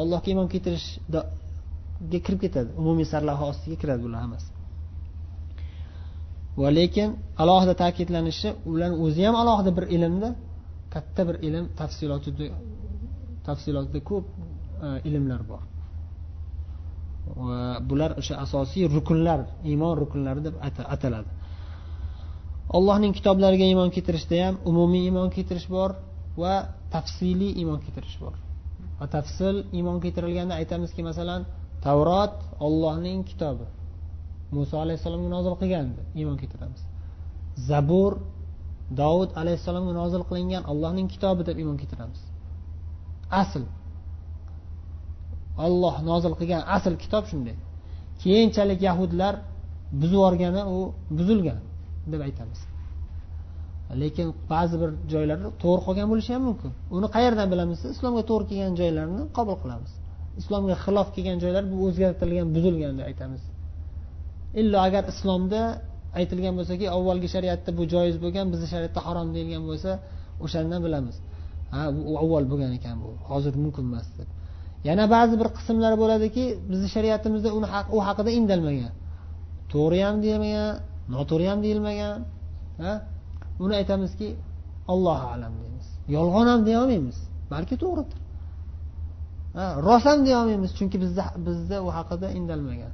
allohga 0.00 0.28
iymon 0.32 0.48
keltirish 0.52 0.88
ga 2.12 2.18
kirib 2.24 2.40
ketadi. 2.44 2.70
Umumiy 2.80 3.06
sarlavha 3.12 3.44
ostiga 3.52 3.76
kiradi 3.82 4.02
bular 4.06 4.20
hammasi. 4.24 4.48
Va 6.60 6.68
lekin 6.78 7.08
alohida 7.42 7.74
ta'kidlanishi 7.82 8.48
ularni 8.70 8.96
o'zi 9.06 9.22
ham 9.26 9.36
alohida 9.42 9.70
bir 9.78 9.84
ilmda 9.96 10.28
katta 10.94 11.22
bir 11.28 11.36
ilm 11.48 11.64
tafsilotida 11.80 12.46
tafsilotida 13.48 14.00
ko'p 14.10 14.24
e, 14.86 14.88
ilmlar 15.08 15.40
bor. 15.50 15.62
Va 17.38 17.58
bular 17.90 18.10
o'sha 18.20 18.34
asosiy 18.44 18.84
rukunlar 18.96 19.40
iymon 19.70 19.92
rukunlari 20.02 20.40
deb 20.46 20.54
ataladi. 20.94 21.30
Allohning 22.76 23.12
kitoblariga 23.18 23.66
iymon 23.72 23.90
keltirishda 23.94 24.36
ham 24.44 24.54
umumiy 24.70 25.02
iymon 25.08 25.28
keltirish 25.36 25.68
bor 25.76 25.90
va 26.42 26.54
tafsiliy 26.94 27.52
iymon 27.60 27.78
keltirish 27.84 28.16
bor. 28.22 28.34
Va 28.98 29.06
tafsil 29.16 29.56
iymon 29.78 29.98
keltirilganda 30.04 30.54
aytamizki 30.60 31.02
masalan 31.10 31.42
tavrot 31.84 32.36
ollohning 32.66 33.20
kitobi. 33.30 33.66
Muso 34.54 34.74
alayhissalomga 34.84 35.28
nozil 35.36 35.54
qilgandi 35.60 36.00
iymon 36.20 36.36
keltiramiz. 36.42 36.82
Zabur 37.68 38.12
dovud 39.00 39.30
alayhissalomga 39.40 39.92
nozil 40.00 40.22
qilingan 40.28 40.62
allohning 40.70 41.08
kitobi 41.14 41.42
deb 41.48 41.56
iymon 41.62 41.76
keltiramiz. 41.82 42.20
Asl. 43.42 43.64
Olloh 45.66 45.96
nozil 46.10 46.32
qilgan 46.40 46.62
asl 46.76 46.94
kitob 47.02 47.24
shunday. 47.30 47.56
Keyinchalik 48.22 48.80
yahudlar 48.88 49.34
buzib 50.00 50.16
yuborgani 50.18 50.62
u 50.74 50.76
buzilgan 51.18 51.60
deb 52.12 52.20
aytamiz. 52.28 52.60
Lekin 54.02 54.28
ba'zi 54.52 54.76
bir 54.82 54.90
joylari 55.12 55.48
to'g'ri 55.62 55.82
qolgan 55.86 56.06
bo'lishi 56.12 56.30
ham 56.34 56.42
mumkin. 56.48 56.70
Uni 56.96 57.08
qayerdan 57.16 57.46
bilamiz? 57.52 57.78
Islomga 57.94 58.22
to'g'ri 58.30 58.44
kelgan 58.50 58.74
joylarini 58.80 59.22
qabul 59.36 59.56
qilamiz. 59.62 59.92
Islomga 60.40 60.76
xilof 60.84 61.08
kelgan 61.16 61.38
joylar 61.44 61.64
bu 61.72 61.76
o'zgartirilgan 61.86 62.48
buzilgan 62.56 62.94
deb 62.98 63.06
aytamiz. 63.10 63.42
Illo 64.60 64.78
agar 64.86 65.04
islomda 65.12 65.60
aytilgan 66.18 66.54
bo'lsaki 66.58 66.86
avvalgi 66.96 67.28
shariatda 67.34 67.70
bu 67.78 67.82
joiz 67.94 68.16
bo'lgan 68.24 68.46
bizni 68.52 68.66
shariatda 68.72 69.00
harom 69.06 69.28
deyilgan 69.36 69.62
bo'lsa 69.70 69.90
o'shandan 70.44 70.80
bilamiz. 70.86 71.16
Ha 71.72 71.80
bu 71.96 72.12
avval 72.22 72.44
bo'lgan 72.50 72.72
ekan 72.78 72.96
bu 73.04 73.10
hozir 73.30 73.54
mumkin 73.64 73.84
emas 73.90 74.08
deb. 74.18 74.28
Yana 74.88 75.04
ba'zi 75.14 75.34
bir 75.40 75.48
qismlar 75.56 75.92
bo'ladiki 76.02 76.44
bizni 76.70 76.88
shariatimizda 76.94 77.48
uni 77.58 77.68
u 77.96 77.98
haqida 78.06 78.30
indalmagan. 78.38 78.92
To'g'ri 79.72 79.98
ham 80.06 80.16
deyilmagan 80.24 80.72
noto'g'ri 81.14 81.46
ham 81.50 81.58
deyilmagan 81.64 82.16
ha? 82.82 82.92
Uni 83.64 83.74
aytamizki 83.80 84.28
allohu 84.92 85.26
alam 85.34 85.52
deymiz. 85.62 85.86
Yolg'on 86.16 86.46
ham 86.52 86.60
deyolmaymiz 86.68 87.18
balki 87.54 87.74
to'g'ridir. 87.82 88.18
Rost 89.56 90.18
deyolmaymiz 90.26 90.72
chunki 90.78 90.96
bizda 91.04 91.24
bizda 91.46 91.76
u 91.86 91.88
haqida 91.96 92.28
indalmagan. 92.38 92.92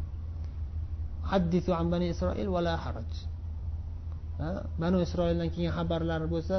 Haddisu 1.31 1.71
an 1.81 1.87
bani 1.93 2.07
isroil 2.15 2.49
vala 2.57 2.75
haraj. 2.85 3.11
Banu 4.83 4.99
isroildan 5.07 5.49
kelgan 5.55 5.75
xabarlar 5.79 6.21
bo'lsa 6.35 6.57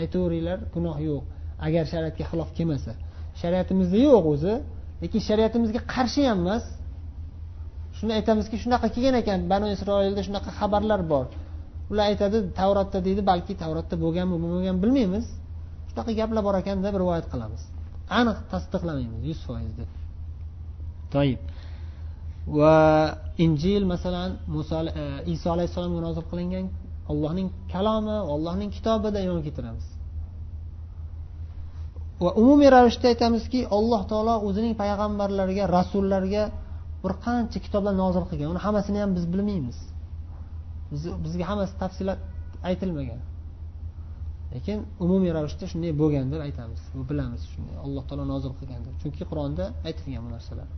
aytaveringlar 0.00 0.58
gunoh 0.74 0.96
yo'q. 1.08 1.22
Agar 1.66 1.84
shariatga 1.92 2.24
xilof 2.30 2.50
kelmasa. 2.58 2.92
Shariatimizda 3.40 3.98
yo'q 4.08 4.24
o'zi 4.34 4.54
lekin 5.02 5.20
shariatimizga 5.28 5.80
qarshi 5.94 6.22
ham 6.28 6.38
emas. 6.44 6.64
Shuni 7.96 8.12
aytamizki 8.18 8.56
shunaqa 8.62 8.88
kelgan 8.94 9.16
ekan. 9.22 9.38
Banu 9.52 9.66
isroilda 9.74 10.22
shunaqa 10.28 10.50
xabarlar 10.58 11.00
bor. 11.12 11.26
Ular 11.90 12.04
aytadi 12.10 12.38
tavratda 12.60 12.98
deydi 13.06 13.22
balki 13.30 13.52
tavratda 13.62 13.94
bo'lganmi 14.04 14.36
bo'lmaganmi 14.42 14.80
bilmaymiz. 14.84 15.26
Shunaqa 15.90 16.12
gaplar 16.20 16.42
bor 16.48 16.54
ekan 16.62 16.76
deb 16.86 16.94
rivoyat 17.02 17.26
qilamiz. 17.32 17.62
Aniq 18.20 18.38
tasdiqlamaymiz 18.52 19.22
yuz 19.30 19.40
foiz 19.46 19.72
deb 19.80 19.90
toyib. 21.14 21.40
Va 22.58 22.76
injil 23.44 23.82
masalan 23.92 24.30
muso 24.54 24.78
e, 25.02 25.04
iso 25.34 25.48
alayhissalomga 25.56 26.00
nozil 26.06 26.24
qilingan 26.30 26.66
allohning 27.10 27.48
kalomi 27.72 28.16
allohning 28.34 28.70
kitobida 28.76 29.18
iymon 29.24 29.42
keltiramiz. 29.46 29.86
Va 32.24 32.30
umumiy 32.42 32.68
ravishda 32.76 33.06
aytamizki 33.12 33.60
alloh 33.76 34.02
taolo 34.10 34.34
o'zining 34.48 34.74
payg'ambarlariga 34.82 35.64
rasullarga 35.76 36.44
bir 37.02 37.12
qancha 37.24 37.58
kitoblar 37.66 37.94
nozil 38.02 38.24
qilgan. 38.30 38.48
Uni 38.54 38.60
hammasini 38.66 38.98
ham 39.02 39.10
biz 39.16 39.24
bilmaymiz. 39.32 39.78
Bizga 41.24 41.44
hammasi 41.50 41.74
tafsilot 41.82 42.20
aytilmagan 42.68 43.20
lekin 44.54 44.78
umumiy 45.04 45.30
ravishda 45.36 45.64
shunday 45.72 45.92
bo'lgan 46.02 46.26
deb 46.32 46.40
aytamiz. 46.46 46.80
Bilamiz 47.10 47.42
shunday. 47.52 47.76
Alloh 47.86 48.02
taolo 48.08 48.24
nozil 48.32 48.52
qilgan 48.58 48.80
deb. 48.86 48.94
Chunki 49.02 49.22
qur'onda 49.30 49.64
aytilgan 49.88 50.22
bu 50.26 50.30
narsalar. 50.36 50.68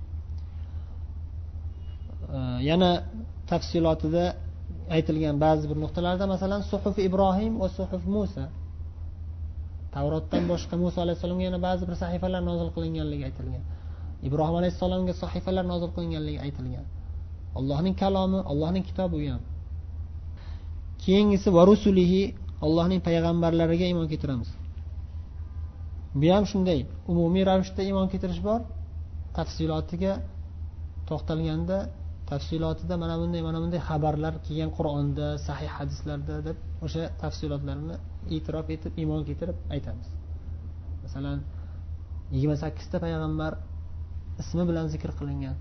Yana 2.70 2.90
tafsilotida 3.50 4.24
aytilgan 4.96 5.36
ba'zi 5.44 5.64
bir 5.70 5.78
nuqtalarda 5.84 6.24
masalan 6.34 6.60
suhuf 6.70 6.96
ibrohim 7.08 7.52
va 7.62 7.68
suhuf 7.78 8.02
musa. 8.16 8.44
Tavrotdan 9.94 10.42
boshqa 10.52 10.74
muso 10.82 10.98
alayhissalomga 11.04 11.44
yana 11.48 11.60
ba'zi 11.68 11.82
bir 11.88 11.96
sahifalar 12.02 12.42
nozil 12.50 12.68
qilinganligi 12.76 13.24
aytilgan. 13.28 13.64
Ibrohim 14.28 14.56
alayhissalomga 14.60 15.14
sahifalar 15.22 15.64
nozil 15.72 15.90
qilinganligi 15.96 16.38
aytilgan. 16.46 16.86
Allohning 17.58 17.94
kalomi 18.02 18.38
allohning 18.52 18.84
kitobi 18.88 19.14
u 19.18 19.20
ham. 19.32 19.42
Keyingisi 21.04 21.48
varusulihi 21.58 22.22
allohning 22.64 23.00
payg'ambarlariga 23.08 23.86
iymon 23.90 24.06
keltiramiz. 24.12 24.50
Bu 26.20 26.28
ham 26.34 26.44
shunday. 26.52 26.80
Umumiy 27.12 27.44
ravishda 27.50 27.82
iymon 27.88 28.06
keltirish 28.12 28.42
bor. 28.48 28.60
Tafsilotiga 29.36 30.12
to'xtalganda 31.08 31.78
tafsilotida 32.30 32.94
mana 33.02 33.14
bunday 33.20 33.42
mana 33.48 33.58
bunday 33.62 33.80
xabarlar 33.88 34.34
kelgan 34.46 34.70
qur'onda 34.76 35.26
sahih 35.46 35.70
hadislarda 35.78 36.36
deb 36.48 36.56
o'sha 36.84 37.02
tafsilotlarni 37.22 37.96
e'tirof 38.34 38.66
etib 38.74 38.92
iymon 39.02 39.22
keltirib 39.28 39.58
aytamiz. 39.74 40.08
Masalan 41.04 41.38
yigirma 42.34 42.56
sakkizta 42.64 42.96
payg'ambar 43.04 43.52
ismi 44.42 44.64
bilan 44.70 44.86
zikr 44.94 45.10
qilingan. 45.18 45.56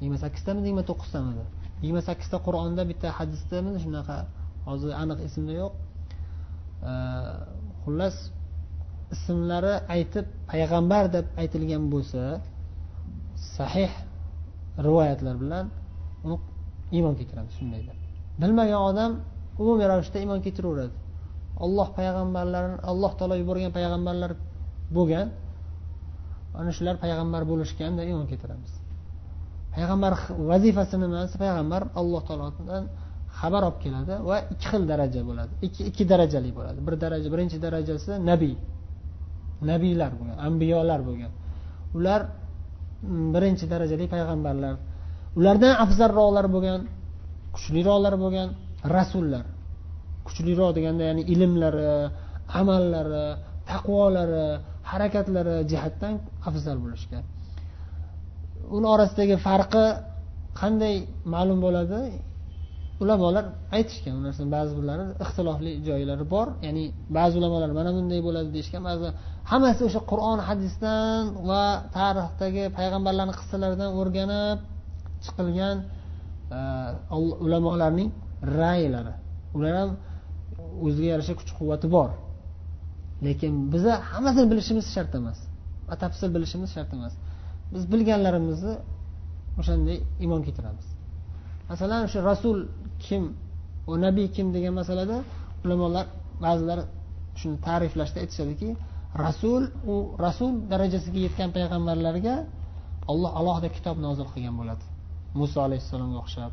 Yigirma 0.00 0.18
sakkiztami 0.24 0.58
yigirma 0.62 0.84
to'qqiztamidi 0.90 1.44
yigirma 1.82 2.02
sakkizta 2.08 2.36
qur'onda 2.46 2.82
bitta 2.90 3.08
hadisdami 3.18 3.70
shunaqa 3.84 4.16
hozir 4.68 4.90
aniq 5.02 5.18
esimda 5.26 5.52
yo'q. 5.62 5.72
Э, 6.84 6.94
xullas 7.84 8.16
ismlari 9.14 9.74
aytib 9.94 10.26
payg'ambar 10.50 11.04
deb 11.16 11.26
aytilgan 11.42 11.84
bo'lsa 11.92 12.22
sahih 13.56 13.92
rivoyatlar 14.86 15.36
bilan 15.42 15.70
uni 16.24 16.36
iymon 16.96 17.14
keltiramiz 17.20 17.54
shunday 17.58 17.82
deb. 17.88 17.98
Bilmagan 18.42 18.80
odam 18.90 19.12
umumiy 19.62 19.86
ravishda 19.92 20.18
iymon 20.24 20.40
keltiraveradi. 20.46 20.96
Olloh 21.64 21.88
payg'ambarlarini 21.98 22.78
alloh 22.90 23.12
taolo 23.18 23.34
yuborgan 23.42 23.72
payg'ambarlar 23.78 24.32
bo'lgan 24.96 25.26
ana 26.58 26.70
shular 26.76 26.96
payg'ambar 27.04 27.42
bo'lishgan 27.50 27.92
deb 27.98 28.06
iymon 28.10 28.26
keltiramiz. 28.32 28.72
Payg'ambar 29.74 30.12
vazifasi 30.50 30.94
nima 31.02 31.16
desa 31.24 31.36
payg'ambar 31.44 31.82
alloh 32.00 32.22
taolodan 32.28 32.84
xabar 33.40 33.62
olib 33.68 33.78
keladi 33.84 34.14
va 34.28 34.36
ikki 34.52 34.66
xil 34.72 34.82
daraja 34.92 35.20
bo'ladi. 35.28 35.52
Ikki 35.66 35.82
ikki 35.90 36.04
darajali 36.12 36.50
bo'ladi. 36.58 36.78
Bir 36.86 36.94
daraja 37.04 37.28
birinchi 37.34 37.56
darajasi 37.66 38.12
nabiy. 38.30 38.54
Nabiylar 39.70 40.12
bo'lgan 40.18 40.36
ambiyolar 40.48 41.00
bo'lgan. 41.08 41.32
Ular 41.96 42.20
mm, 42.26 43.26
birinchi 43.34 43.64
darajali 43.72 44.04
payg'ambarlar. 44.14 44.74
Ulardan 45.38 45.74
afzalroqlar 45.84 46.46
bo'lgan 46.54 46.80
kuchliroqlar 47.54 48.14
bo'lgan 48.24 48.48
rasullar. 48.96 49.44
Kuchliroq 50.26 50.70
deganda 50.76 51.02
ya'ni 51.08 51.22
ilmlari 51.32 51.90
amallari 52.60 53.26
taqvolari 53.70 54.46
harakatlari 54.90 55.56
jihatdan 55.70 56.14
afzal 56.48 56.76
bo'lishgan. 56.84 57.24
Uni 58.76 58.86
orasidagi 58.94 59.36
farqi 59.46 59.84
qanday 60.60 60.94
ma'lum 61.34 61.58
bo'ladi? 61.66 62.00
Ulamolar 63.02 63.44
aytishgan 63.76 64.12
bu 64.18 64.22
narsani 64.26 64.48
ba'zi 64.56 64.72
birlari 64.78 65.04
ixtilofli 65.24 65.72
joylari 65.88 66.24
bor 66.34 66.46
ya'ni 66.66 66.84
ba'zi 67.18 67.34
ulamolar 67.40 67.70
mana 67.78 67.90
bunday 67.96 68.20
bo'ladi 68.26 68.48
deyishgan 68.56 68.82
ba'zi 68.90 69.08
hammasi 69.50 69.80
o'sha 69.88 70.00
qur'on 70.10 70.38
hadisdan 70.48 71.22
va 71.50 71.62
tarixdagi 71.98 72.64
payg'ambarlarni 72.78 73.34
qissalaridan 73.40 73.90
o'rganib 74.00 74.58
chiqilgan 75.24 75.76
e, 76.58 76.60
ulamolarning 77.44 78.08
raylari 78.60 79.14
ular 79.56 79.74
ham 79.80 79.90
o'ziga 80.86 81.08
yarasha 81.14 81.34
kuch 81.40 81.50
quvvati 81.58 81.86
bor. 81.96 82.10
Lekin 83.26 83.52
biza 83.74 83.92
hammasini 84.12 84.46
bilishimiz 84.52 84.86
shart 84.94 85.12
emas 85.20 85.38
batafsil 85.88 86.28
bilishimiz 86.36 86.70
shart 86.76 86.90
emas. 86.96 87.14
Biz 87.72 87.82
bilganlarimizni 87.92 88.74
o'shanday 89.60 89.98
iymon 90.22 90.40
keltiramiz. 90.46 90.86
Masalan 91.70 92.00
o'sha 92.06 92.20
rasul 92.30 92.58
kim 93.04 93.22
va 93.88 93.96
nabiy 94.06 94.28
kim 94.36 94.46
degan 94.56 94.74
masalada 94.80 95.16
ulamolar 95.64 96.06
ba'zilar 96.44 96.78
shuni 97.40 97.56
ta'riflashda 97.66 98.18
aytishadiki 98.24 98.70
rasul 99.24 99.62
u 99.92 99.94
rasul 100.26 100.52
darajasiga 100.72 101.20
yetgan 101.26 101.50
payg'ambarlarga 101.56 102.34
olloh 103.12 103.30
alohida 103.40 103.68
kitob 103.76 103.96
nozil 104.06 104.26
qilgan 104.34 104.54
bo'ladi. 104.60 104.84
Muso 105.40 105.58
alayhissalomga 105.68 106.18
o'xshab 106.24 106.52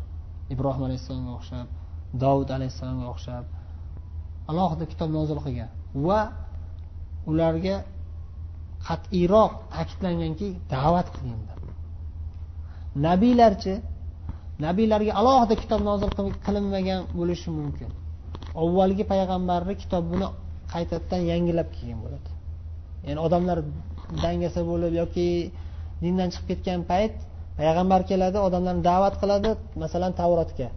ibrohim 0.53 0.83
alayhissalomga 0.87 1.33
o'xshab 1.39 1.67
dovud 2.23 2.49
alayhissalomga 2.57 3.07
o'xshab 3.13 3.43
alohida 4.51 4.85
kitob 4.91 5.09
nozil 5.17 5.39
qilgan 5.45 5.69
va 6.07 6.19
ularga 7.31 7.75
qat'iyroq 8.87 9.51
ta'kidlanganki 9.73 10.47
da'vat 10.73 11.07
qilgin 11.15 11.41
nabiylarchi 13.07 13.73
nabiylarga 14.65 15.11
alohida 15.19 15.55
kitob 15.61 15.81
nozil 15.89 16.09
qilinmagan 16.45 17.01
bo'lishi 17.19 17.49
mumkin. 17.59 17.89
Avvalgi 18.63 19.03
payg'ambarni 19.11 19.73
kitobini 19.81 20.27
qaytadan 20.73 21.21
yangilab 21.31 21.67
kelgan 21.75 21.99
bo'ladi. 22.05 22.29
Ya'ni 23.07 23.19
odamlar 23.27 23.57
dangasa 24.23 24.61
bo'lib 24.71 24.93
yoki 25.01 25.27
dindan 26.03 26.27
chiqib 26.33 26.47
ketgan 26.51 26.79
payt 26.91 27.13
payg'ambar 27.59 28.01
keladi 28.09 28.37
odamlarni 28.47 28.83
da'vat 28.91 29.15
qiladi 29.21 29.49
masalan 29.83 30.11
tavrotga 30.21 30.67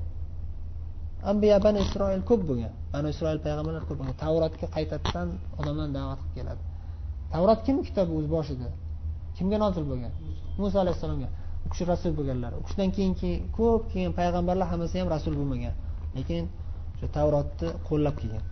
ambiya 1.31 1.57
bani 1.67 1.79
isroil 1.87 2.23
ko'p 2.31 2.43
bo'lgan. 2.51 2.73
Bani 2.95 3.09
isroil 3.15 3.39
payg'ambarlar 3.45 3.85
ko'p 3.89 3.99
bo'lgan. 4.01 4.17
Tavrotga 4.25 4.67
qaytadan 4.77 5.29
odamlarni 5.61 5.95
da'vat 5.99 6.21
qilib 6.23 6.35
keladi. 6.39 6.63
Tavrot 7.33 7.61
kim 7.67 7.77
kitobi 7.87 8.13
o'z 8.19 8.27
boshida 8.35 8.69
kimga 9.37 9.59
nozil 9.65 9.85
bo'lgan? 9.91 10.13
Muso 10.61 10.77
alayhissalomga. 10.85 11.29
U 11.65 11.69
kishi 11.73 11.85
rasul 11.93 12.13
bo'lganlar. 12.19 12.53
U 12.59 12.63
kishidan 12.67 12.91
keyin 12.97 13.15
ko'p 13.59 13.83
kelgan 13.93 14.13
payg'ambarlar 14.21 14.67
hammasi 14.73 14.95
ham 15.01 15.09
rasul 15.17 15.35
bo'lmagan. 15.41 15.75
Lekin 16.17 16.43
o'sha 16.95 17.09
tavrotni 17.17 17.69
qo'llab 17.89 18.15
kelgan. 18.21 18.45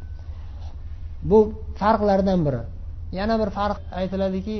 Bu 1.30 1.38
farqlardan 1.80 2.40
biri. 2.46 2.62
Yana 3.18 3.34
bir 3.42 3.50
farq 3.58 3.78
aytiladiki 4.00 4.56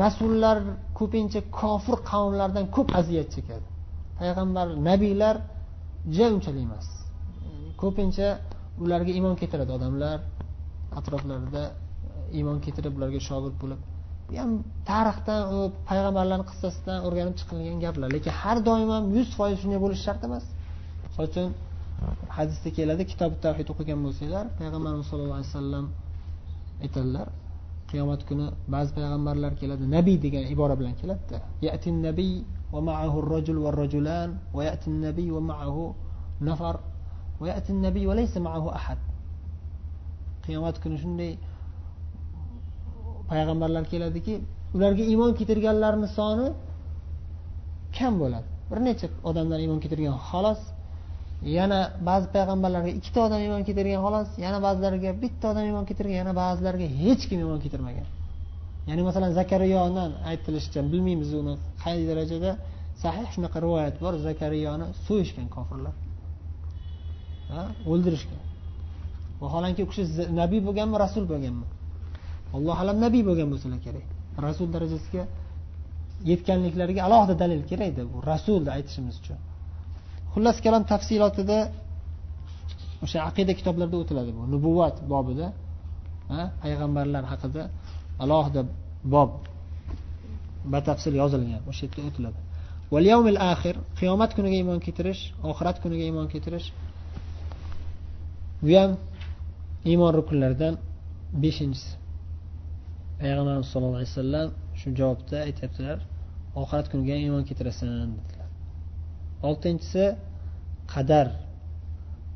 rasullar 0.00 0.56
ko'pincha 0.98 1.40
kofir 1.60 1.96
qavmlardan 2.10 2.64
ko'p 2.76 2.88
aziyat 3.00 3.28
chekadi. 3.34 3.66
Payg'ambar 4.18 4.66
nabiylar 4.88 5.36
ja 6.16 6.26
unchalik 6.34 6.64
emas. 6.68 6.86
Ko'pincha 7.82 8.28
ularga 8.82 9.10
iymon 9.18 9.34
keltiradi. 9.40 9.70
Odamlar 9.78 10.18
atroflarida 10.98 11.64
iymon 12.38 12.58
keltirib 12.64 12.94
ularga 12.98 13.20
shogird 13.28 13.56
bo'lib 13.62 13.80
bu 14.28 14.34
ham 14.42 14.50
tarixdan 14.90 15.40
payg'ambarlarni 15.88 16.46
qissasidan 16.50 16.98
o'rganib 17.06 17.34
chiqilgan 17.40 17.78
gaplar. 17.84 18.08
Lekin 18.16 18.32
har 18.42 18.56
doim 18.68 18.90
ham 18.94 19.04
yuz 19.16 19.28
foiz 19.38 19.56
shunday 19.62 19.80
bo'lishi 19.84 20.02
shart 20.08 20.22
emas. 20.28 20.44
Misol 21.04 21.24
uchun 21.30 21.48
hadisda 22.36 22.68
keladi 22.78 23.02
kitob 23.12 23.32
tavhid 23.44 23.68
o'qigan 23.72 23.98
bo'lsanglar 24.06 24.44
payg'ambarimiz 24.58 25.06
sallallohu 25.10 25.38
alayhi 25.40 25.52
vasallam 25.52 25.86
aytadilar 26.84 27.28
qiyomat 27.90 28.20
kuni 28.28 28.46
ba'zi 28.74 28.90
payg'ambarlar 28.98 29.52
keladi 29.60 29.84
nabiy 29.96 30.16
degan 30.24 30.44
ibora 30.54 30.74
bilan 30.80 30.94
keladida 31.00 31.38
yatin 31.66 31.96
nabiy 32.08 32.34
va 32.72 32.80
ma'ahu 32.88 33.16
rajul 33.34 33.58
va 33.64 33.70
rajulan 33.82 34.28
va 34.56 34.62
yatin 34.70 34.94
nabiy 35.06 35.28
va 35.36 35.42
ma'ahu 35.50 35.84
nafar 36.48 36.76
va 37.40 37.46
yatin 37.52 37.76
nabiy 37.86 38.04
va 38.10 38.14
laysa 38.20 38.38
ma'ahu 38.46 38.68
ahad. 38.78 39.00
Qiyomat 40.44 40.76
kuni 40.82 40.96
shunday 41.02 41.32
payg'ambarlar 43.30 43.84
keladiki 43.92 44.34
ularga 44.76 45.04
iymon 45.12 45.30
keltirganlarni 45.38 46.08
soni 46.18 46.46
kam 47.96 48.12
bo'ladi. 48.22 48.46
Bir 48.70 48.78
necha 48.88 49.06
odamlar 49.30 49.58
iymon 49.64 49.80
keltirgan 49.84 50.16
xolos. 50.28 50.60
Yana 51.58 51.80
ba'zi 52.08 52.26
payg'ambarlarga 52.36 52.90
ikkita 52.98 53.18
odam 53.26 53.40
iymon 53.46 53.62
keltirgan 53.68 54.00
xolos. 54.06 54.28
Yana 54.44 54.58
ba'zilariga 54.66 55.10
bitta 55.22 55.44
odam 55.52 55.64
iymon 55.70 55.84
keltirgan 55.88 56.16
yana 56.22 56.32
ba'zilariga 56.42 56.88
hech 57.02 57.22
kim 57.28 57.38
iymon 57.44 57.60
keltirmagan 57.64 58.08
ya'ni 58.88 59.02
masalan 59.08 59.30
zakariyoni 59.40 60.04
aytilishicha 60.30 60.80
bilmaymiz 60.92 61.30
uni 61.40 61.54
qay 61.82 61.98
darajada. 62.10 62.50
Sahih 63.02 63.26
shunaqa 63.34 63.58
rivoyat 63.64 63.96
bor. 64.04 64.12
Zakariyoni 64.28 64.86
so'yishgan 65.06 65.48
kofirlar. 65.56 65.94
O'ldirishgan. 67.92 68.40
Vaholanki 69.42 69.80
u 69.86 69.88
kishi 69.90 70.02
nabiy 70.40 70.60
bo'lganmi 70.66 70.96
rasul 71.04 71.24
bo'lganmi? 71.32 71.66
Alloh 72.56 72.76
alam 72.82 72.96
nabiy 73.04 73.22
bo'lgan 73.28 73.48
bo'lsalar 73.52 73.80
kerak. 73.86 74.06
Rasul 74.46 74.68
darajasiga 74.74 75.24
yetganliklariga 76.30 77.00
alohida 77.08 77.34
dalil 77.42 77.62
kerakda 77.70 78.02
bu. 78.12 78.16
Rasulni 78.32 78.70
aytishimiz 78.76 79.14
uchun. 79.20 79.38
Xullas 80.32 80.58
kalom 80.64 80.82
tafsilotida 80.92 81.58
o'sha 83.04 83.18
aqida 83.28 83.52
kitoblarida 83.58 83.96
o'tiladi 84.02 84.30
bu. 84.36 84.42
Nubuvat 84.54 84.96
bobida 85.12 85.46
payg'ambarlar 86.62 87.24
haqida 87.32 87.62
alohida 88.24 88.62
bob 89.14 89.30
batafsil 90.74 91.14
yozilgan 91.22 91.62
o'sha 91.70 91.84
yerda 91.86 92.00
o'tiladi. 92.10 92.38
Axir 93.52 93.76
qiyomat 93.98 94.30
kuniga 94.36 94.56
iymon 94.60 94.78
keltirish 94.86 95.22
oxirat 95.50 95.76
kuniga 95.82 96.04
iymon 96.10 96.26
keltirish 96.32 96.66
bu 98.62 98.70
ham 98.78 98.90
iymon 99.90 100.12
rukunlaridan 100.18 100.74
beshinchisi. 101.42 101.90
Payg'ambarimiz 103.20 103.68
sallallohu 103.72 103.98
alayhi 104.00 104.12
vasallam 104.14 104.48
shu 104.80 104.88
javobda 104.98 105.36
aytyaptilar 105.48 105.98
oxirat 106.62 106.86
kuniga 106.92 107.14
iymon 107.24 107.42
keltirasan 107.48 107.88
dedilar. 108.18 108.48
Oltinchisi 109.48 110.04
qadar 110.94 111.26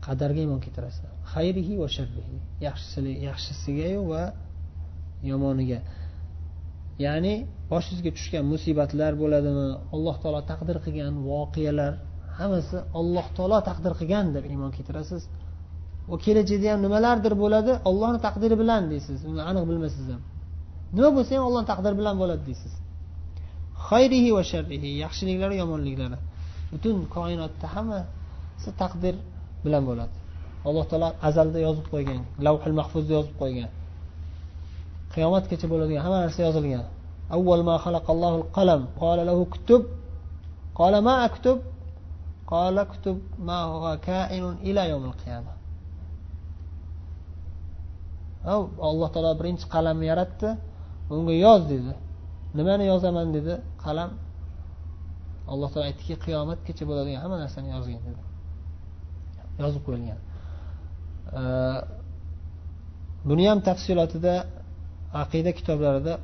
qadarga 0.06 0.40
iymon 0.44 0.60
keltirasan. 0.64 1.10
Xayrihi 1.32 1.74
va 1.82 1.88
sharrihi 1.96 2.36
yaxshisigayu 3.28 4.00
va 4.12 4.22
yomoniga. 5.30 5.80
Ya'ni 7.04 7.34
boshingizga 7.72 8.10
tushgan 8.16 8.44
musibatlar 8.52 9.12
bo'ladimi 9.22 9.66
alloh 9.94 10.16
taolo 10.22 10.40
taqdir 10.50 10.76
qilgan 10.84 11.14
voqealar 11.30 11.92
hammasi 12.38 12.76
alloh 13.00 13.26
taolo 13.36 13.58
taqdir 13.68 13.92
qilgan 14.00 14.26
deb 14.36 14.44
iymon 14.52 14.70
keltirasiz. 14.76 15.22
Va 16.10 16.16
kelajakda 16.24 16.68
ham 16.72 16.80
nimalardir 16.86 17.34
bo'ladi 17.42 17.72
ollohni 17.90 18.20
taqdiri 18.26 18.56
bilan 18.62 18.82
deysiz. 18.92 19.18
Uni 19.30 19.42
aniq 19.50 19.64
bilmaysiz 19.70 20.06
ham 20.14 20.22
nima 20.96 21.10
bo'lsa 21.16 21.30
ham 21.36 21.44
ollohni 21.48 21.68
taqdiri 21.72 21.94
bilan 22.00 22.14
bo'ladi 22.22 22.42
deysiz. 22.48 22.72
Xayrihi 23.88 24.30
va 24.36 24.42
sharrihi 24.52 24.88
yaxshiliklari 25.04 25.54
yomonliklari. 25.62 26.18
Butun 26.72 26.96
koinotda 27.16 27.66
hammasi 27.74 28.70
taqdir 28.82 29.14
bilan 29.64 29.82
bo'ladi. 29.88 30.14
Alloh 30.68 30.84
taolo 30.90 31.08
azalda 31.28 31.58
yozib 31.66 31.86
qo'ygan 31.92 32.20
lavhul 32.46 32.74
mahfuzda 32.80 33.12
yozib 33.18 33.34
qo'ygan. 33.42 33.70
Qiyomatgacha 35.12 35.66
bo'ladigan 35.72 36.02
hamma 36.06 36.18
narsa 36.24 36.40
yozilgan. 36.48 36.84
Avval 37.36 37.62
ma 37.68 37.76
xalaqallohu 37.84 38.38
qalam 38.56 38.80
qala 39.02 39.22
lahu 39.30 39.42
kutub 39.54 39.82
qala 40.78 40.98
ma 41.08 41.14
aktub? 41.28 41.58
Qala 42.52 42.82
kutub 42.92 43.16
ma 43.48 43.58
huwa 43.72 43.92
kainun 44.08 44.56
ila 44.68 44.82
yawmil 44.92 45.16
qiyamah. 45.22 45.56
Alloh 48.90 49.08
taolo 49.14 49.32
birinchi 49.40 49.64
qalamni 49.74 50.06
yaratdi. 50.12 50.48
Unga 51.16 51.34
yoz 51.46 51.62
dedi. 51.72 51.92
Nimani 52.58 52.84
yozaman 52.92 53.28
dedi? 53.36 53.54
Qalam 53.84 54.10
alloh 55.52 55.68
taolo 55.72 55.86
aytdiki 55.90 56.14
qiyomatgacha 56.24 56.84
bo'ladigan 56.90 57.20
hamma 57.24 57.36
narsani 57.44 57.68
yozgin 57.76 58.00
dedi. 58.06 58.22
Yozib 59.62 59.82
qo'yilgan. 59.86 60.18
Buni 63.28 63.44
ham 63.50 63.58
tafsilotida 63.68 64.34
aqida 65.22 65.50
kitoblarida 65.58 66.14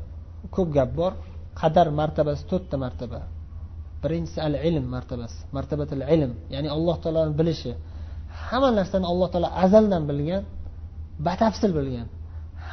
ko'p 0.55 0.69
gap 0.77 0.91
bor. 1.01 1.13
Qadar 1.61 1.87
martabasi 2.01 2.43
to'rtta 2.51 2.77
martaba. 2.85 3.21
Birinchisi 4.03 4.39
al 4.49 4.55
ilm 4.69 4.85
martabasi 4.95 5.39
martabatil 5.57 6.03
ilm 6.15 6.33
ya'ni 6.55 6.69
alloh 6.77 6.97
taoloni 7.03 7.33
bilishi. 7.41 7.73
Hamma 8.47 8.71
narsani 8.81 9.07
alloh 9.13 9.29
taolo 9.33 9.49
azaldan 9.65 10.03
bilgan 10.11 10.43
batafsil 11.27 11.73
bilgan. 11.79 12.09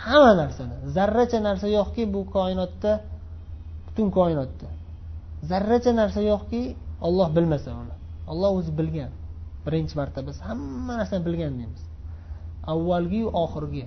Hamma 0.04 0.32
narsani. 0.42 0.76
Zarracha 0.96 1.40
narsa 1.48 1.68
yo'qki 1.78 2.04
bu 2.14 2.22
koinotda 2.36 2.92
butun 3.86 4.08
koinotda. 4.18 4.68
Zarracha 5.50 5.92
narsa 6.02 6.22
yo'qki 6.32 6.62
olloh 7.08 7.28
bilmasa 7.36 7.70
uni. 7.82 7.96
Olloh 8.32 8.52
o'zi 8.60 8.72
bilgan. 8.80 9.12
Birinchi 9.66 9.94
marta 10.00 10.20
biz 10.28 10.38
hamma 10.48 10.94
narsani 11.00 11.22
bilgan 11.28 11.54
deymiz. 11.60 11.84
Avvalgiyu 12.74 13.28
oxirgi 13.44 13.86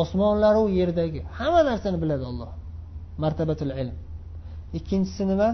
osmonlaru 0.00 0.64
yerdagi 0.78 1.20
hamma 1.38 1.62
narsani 1.70 1.98
biladi 2.02 2.24
olloh 2.30 2.52
martabatul 3.22 3.72
ilm. 3.82 3.96
Ikkinchisi 4.78 5.24
nima? 5.30 5.48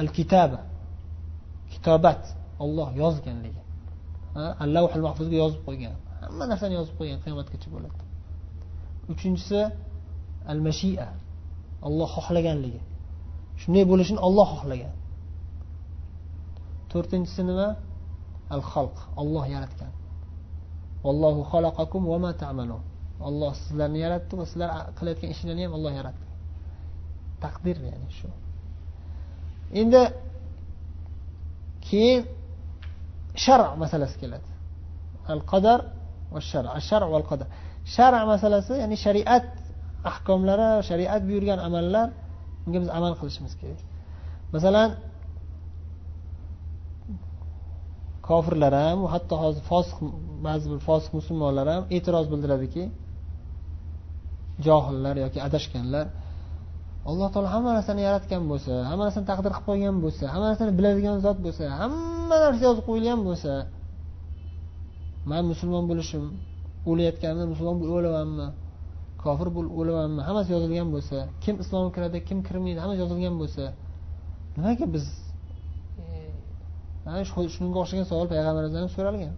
Al 0.00 0.08
kitaba 0.16 0.60
kitobat. 1.72 2.22
Olloh 2.64 2.88
yozganligi. 3.02 3.62
Allavhul 4.34 5.04
mahfuzga 5.06 5.36
yozib 5.42 5.60
qo'ygan. 5.68 5.94
Hamma 6.24 6.44
narsani 6.52 6.74
yozib 6.80 6.94
qo'ygan 6.98 7.18
qiyomatgacha 7.24 7.68
bo'ladi. 7.74 7.98
Uchinchisi 9.12 9.60
al 10.52 10.60
mashia 10.66 11.06
olloh 11.86 12.10
xohlaganligi. 12.16 12.80
Shunday 13.60 13.84
bo'lishini 13.90 14.20
olloh 14.26 14.48
xohlagan. 14.54 14.94
To'rtinchisi 16.90 17.42
nima? 17.50 17.68
Al 18.54 18.62
xalq 18.72 18.96
olloh 19.22 19.44
yaratgan. 19.54 19.92
Vallohu 21.04 21.40
xalaqakum 21.52 22.02
va 22.12 22.18
ma 22.24 22.32
ta'malun. 22.42 22.82
Olloh 23.28 23.52
sizlarni 23.62 23.98
yaratdi 24.04 24.32
va 24.40 24.44
sizlar 24.50 24.70
qilayotgan 24.98 25.30
ishlarni 25.34 25.62
ham 25.66 25.72
olloh 25.78 25.92
yaratdi. 26.00 26.26
Taqdir 27.44 27.76
ya'ni 27.88 28.08
shu. 28.18 28.28
Endi 29.80 30.02
keyin 31.86 32.20
shar 33.44 33.60
masalasi 33.82 34.16
keladi. 34.22 34.48
Al 35.34 35.40
qadar 35.52 35.80
va 36.34 36.40
shar. 36.50 36.64
Shar 36.88 37.02
va 37.12 37.18
qadar 37.30 37.48
shar 37.94 38.12
masalasi 38.32 38.72
ya'ni 38.82 38.96
shariat 39.04 39.46
ahkomlari 40.10 40.68
shariat 40.88 41.22
buyurgan 41.28 41.58
amallar 41.68 42.08
unga 42.66 42.78
biz 42.82 42.90
amal 42.98 43.12
qilishimiz 43.20 43.52
kerak. 43.60 43.80
Masalan 44.54 44.88
kofirlar 48.28 48.72
ham 48.82 48.98
hatto 49.12 49.34
hozir 49.44 49.62
fosiq 49.70 49.98
ba'zi 50.46 50.66
bir 50.72 50.80
fosiq 50.88 51.12
musulmonlar 51.18 51.66
ham 51.74 51.82
e'tiroz 51.96 52.26
bildiradiki 52.32 52.84
johillar 54.66 55.16
yoki 55.24 55.38
adashganlar 55.46 56.06
alloh 57.08 57.28
taolo 57.32 57.48
hamma 57.54 57.70
narsani 57.78 58.02
yaratgan 58.08 58.42
bo'lsa 58.50 58.72
hamma 58.88 59.02
narsani 59.06 59.26
taqdir 59.30 59.52
qilib 59.56 59.66
qo'ygan 59.68 59.96
bo'lsa 60.04 60.24
hamma 60.32 60.46
narsani 60.50 60.72
biladigan 60.78 61.16
zot 61.26 61.38
bo'lsa 61.46 61.64
hamma 61.80 62.36
narsa 62.44 62.62
yozib 62.68 62.84
qo'yilgan 62.88 63.20
bo'lsa 63.28 63.52
man 65.30 65.42
musulmon 65.52 65.84
bo'lishim 65.90 66.24
o'layotganimda 66.90 67.44
musulmon 67.52 67.76
bo'lib 67.80 67.94
o'lamanmi 68.00 68.46
kofir 69.24 69.48
bo'lib 69.56 69.72
o'lamanmi 69.80 70.20
hammasi 70.28 70.48
yozilgan 70.54 70.88
bo'lsa 70.94 71.16
kim 71.44 71.54
islomga 71.62 71.90
kiradi 71.96 72.18
kim 72.28 72.38
kirmaydi 72.46 72.78
hammasi 72.82 73.00
yozilgan 73.04 73.34
bo'lsa 73.42 73.64
nimaga 74.56 74.86
biz 74.94 75.06
e, 76.02 76.04
mana 77.04 77.20
shunga 77.56 77.78
o'xshagan 77.82 78.06
savol 78.10 78.26
payg'ambarimizdan 78.32 78.80
ham 78.84 78.92
so'ralgan. 78.96 79.34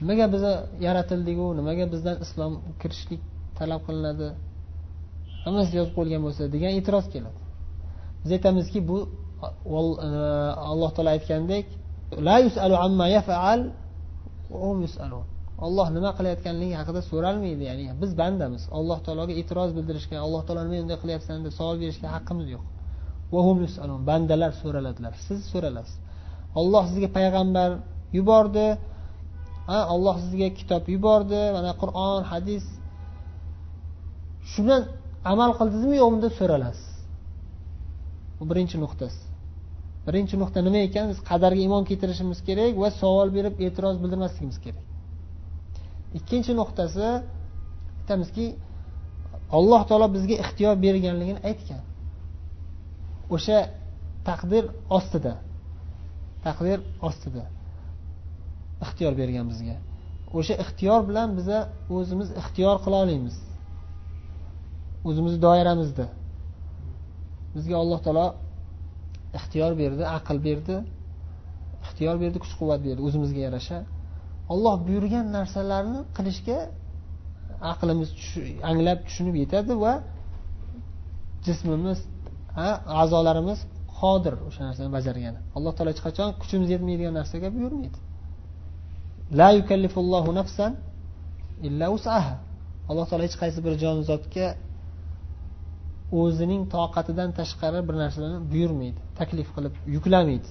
Nimaga 0.00 0.26
biza 0.34 0.52
yaratildiku 0.86 1.46
nimaga 1.58 1.84
bizdan 1.92 2.16
islom 2.24 2.52
kirishlik 2.80 3.22
talab 3.58 3.80
qilinadi? 3.86 4.28
Hammasi 5.44 5.72
yozib 5.78 5.94
qo'yilgan 5.96 6.22
bo'lsa 6.26 6.42
degan 6.54 6.72
e'tiroz 6.78 7.06
keladi. 7.14 7.38
Biz 8.22 8.30
aytamizki 8.36 8.80
bu 8.90 8.98
e, 9.06 10.10
alloh 10.70 10.90
taolo 10.96 11.10
aytgandek 11.16 11.66
la 12.26 12.36
yusalu 12.46 12.76
amma 12.86 13.06
yafal 13.16 13.60
olloh 15.66 15.86
nima 15.96 16.10
qilayotganligi 16.18 16.74
haqida 16.80 17.00
so'ralmaydi 17.10 17.64
ya'ni 17.70 17.84
biz 18.02 18.10
bandamiz. 18.20 18.62
Alloh 18.78 18.98
taologa 19.06 19.32
e'tiroz 19.40 19.70
bildirishga 19.76 20.16
alloh 20.26 20.42
taolo 20.46 20.60
nima 20.66 20.76
bunday 20.82 20.98
qilyapsan 21.02 21.36
deb 21.46 21.52
savol 21.58 21.76
berishga 21.82 22.08
haqqimiz 22.16 22.46
yo'q. 22.54 22.64
Bandalar 24.10 24.52
so'raladilar. 24.62 25.12
Siz 25.26 25.40
so'ralasiz. 25.52 25.96
Olloh 26.60 26.84
sizga 26.90 27.08
payg'ambar 27.18 27.70
yubordi. 28.18 28.66
Olloh 29.94 30.16
sizga 30.24 30.48
kitob 30.58 30.84
yubordi. 30.94 31.42
Mana 31.56 31.72
qur'on 31.82 32.20
hadis. 32.32 32.64
Shundan 34.52 34.82
amal 35.32 35.50
qildingizmi 35.58 35.96
yo'qmi 36.02 36.18
deb 36.24 36.32
so'ralasiz. 36.38 36.88
Bu 38.38 38.44
birinchi 38.50 38.76
nuqtasi. 38.84 39.20
Birinchi 40.06 40.34
nuqta 40.42 40.60
nima 40.66 40.80
ekan? 40.88 41.06
Biz 41.12 41.18
qadarga 41.30 41.60
iymon 41.64 41.84
keltirishimiz 41.88 42.38
kerak 42.48 42.72
va 42.82 42.88
savol 43.00 43.28
berib 43.36 43.54
e'tiroz 43.66 43.96
bildirmasligimiz 44.02 44.58
kerak. 44.64 44.86
Ikkinchi 46.18 46.52
nuqtasi 46.60 47.06
aytamizki 48.00 48.46
alloh 49.56 49.82
taolo 49.88 50.06
bizga 50.16 50.36
ixtiyor 50.44 50.74
berganligini 50.84 51.40
aytgan. 51.50 51.82
O'sha 53.34 53.58
taqdir 54.28 54.64
ostida. 54.98 55.34
Taqdir 56.46 56.78
ostida 57.08 57.44
ixtiyor 58.84 59.12
bergan 59.20 59.46
bizga. 59.52 59.76
O'sha 60.38 60.54
ixtiyor 60.64 61.00
bilan 61.08 61.28
biza 61.38 61.58
o'zimiz 61.96 62.28
ixtiyor 62.40 62.76
qila 62.84 62.96
olamiz 63.04 63.36
o'zimizni 65.08 65.40
doiramizda. 65.46 66.06
Bizga 67.54 67.76
alloh 67.82 68.00
taolo 68.04 68.26
ixtiyor 69.38 69.72
berdi 69.82 70.02
aql 70.16 70.38
berdi 70.46 70.76
ixtiyor 71.84 72.16
berdi 72.22 72.38
kuch 72.44 72.54
quvvat 72.60 72.80
berdi 72.86 73.00
o'zimizga 73.08 73.40
yarasha. 73.46 73.78
Olloh 74.52 74.74
buyurgan 74.86 75.26
narsalarni 75.36 76.00
qilishga 76.16 76.58
aqlimiz 77.72 78.08
anglab 78.70 78.98
tushunib 79.06 79.36
yetadi 79.42 79.72
va 79.84 79.92
jismimiz 81.46 81.98
a'zolarimiz 83.00 83.58
qodir 83.98 84.34
o'sha 84.48 84.60
narsani 84.68 84.90
bajargani. 84.96 85.38
Alloh 85.56 85.72
taolo 85.76 85.90
hech 85.92 86.02
qachon 86.06 86.28
kuchimiz 86.42 86.68
yetmaydigan 86.74 87.14
narsaga 87.20 87.48
buyurmaydi. 87.56 87.98
La 89.38 89.48
yukallifullohu 89.58 90.30
nafsan 90.40 90.72
illa 91.68 91.86
usaha 91.96 92.34
alloh 92.90 93.04
taolo 93.10 93.22
hech 93.28 93.36
qaysi 93.42 93.58
bir 93.66 93.74
jonzotga 93.82 94.46
o'zining 96.18 96.62
toqatidan 96.74 97.30
tashqari 97.38 97.80
bir 97.88 97.94
narsalarni 98.02 98.40
buyurmaydi 98.52 99.00
taklif 99.18 99.48
qilib 99.56 99.74
yuklamaydi. 99.94 100.48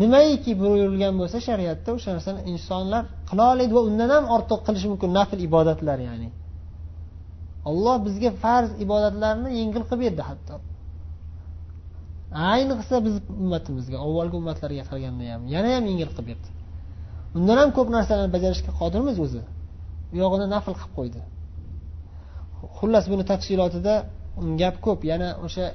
Nimaiki 0.00 0.52
buyurilgan 0.62 1.14
bo'lsa 1.20 1.38
shariatda 1.48 1.90
o'sha 1.96 2.10
narsani 2.16 2.40
insonlar 2.52 3.02
qila 3.28 3.44
oladi 3.52 3.72
va 3.76 3.82
undan 3.88 4.10
ham 4.16 4.24
ortiq 4.36 4.60
qilishi 4.66 4.88
mumkin 4.92 5.10
nafl 5.18 5.38
ibodatlar 5.48 5.98
ya'ni. 6.08 6.28
Olloh 7.70 7.96
bizga 8.06 8.30
farz 8.42 8.70
ibodatlarni 8.84 9.48
yengil 9.60 9.84
qilib 9.88 10.02
berdi 10.04 10.22
hatto. 10.30 10.54
Ayniqsa 12.52 12.96
biz 13.06 13.14
ummatimizga 13.42 13.96
avvalgi 14.06 14.34
ummatlarga 14.40 14.84
qaraganda 14.88 15.24
ham 15.32 15.42
yana 15.54 15.68
ham 15.76 15.84
yengil 15.90 16.10
qilib 16.12 16.26
berdi. 16.30 16.48
Undan 17.36 17.56
ham 17.62 17.70
ko'p 17.76 17.88
narsalarni 17.96 18.30
bajarishga 18.36 18.72
qodirmiz 18.80 19.16
o'zi. 19.24 19.42
U 20.12 20.14
yog'ini 20.22 20.46
nafl 20.54 20.72
qilib 20.78 20.92
qo'ydi. 20.98 21.20
Xullas 22.78 23.04
buni 23.12 23.24
tafsilotida 23.32 23.94
um, 24.38 24.48
gap 24.60 24.76
ko'p. 24.86 25.00
Yana 25.12 25.28
o'sha 25.46 25.66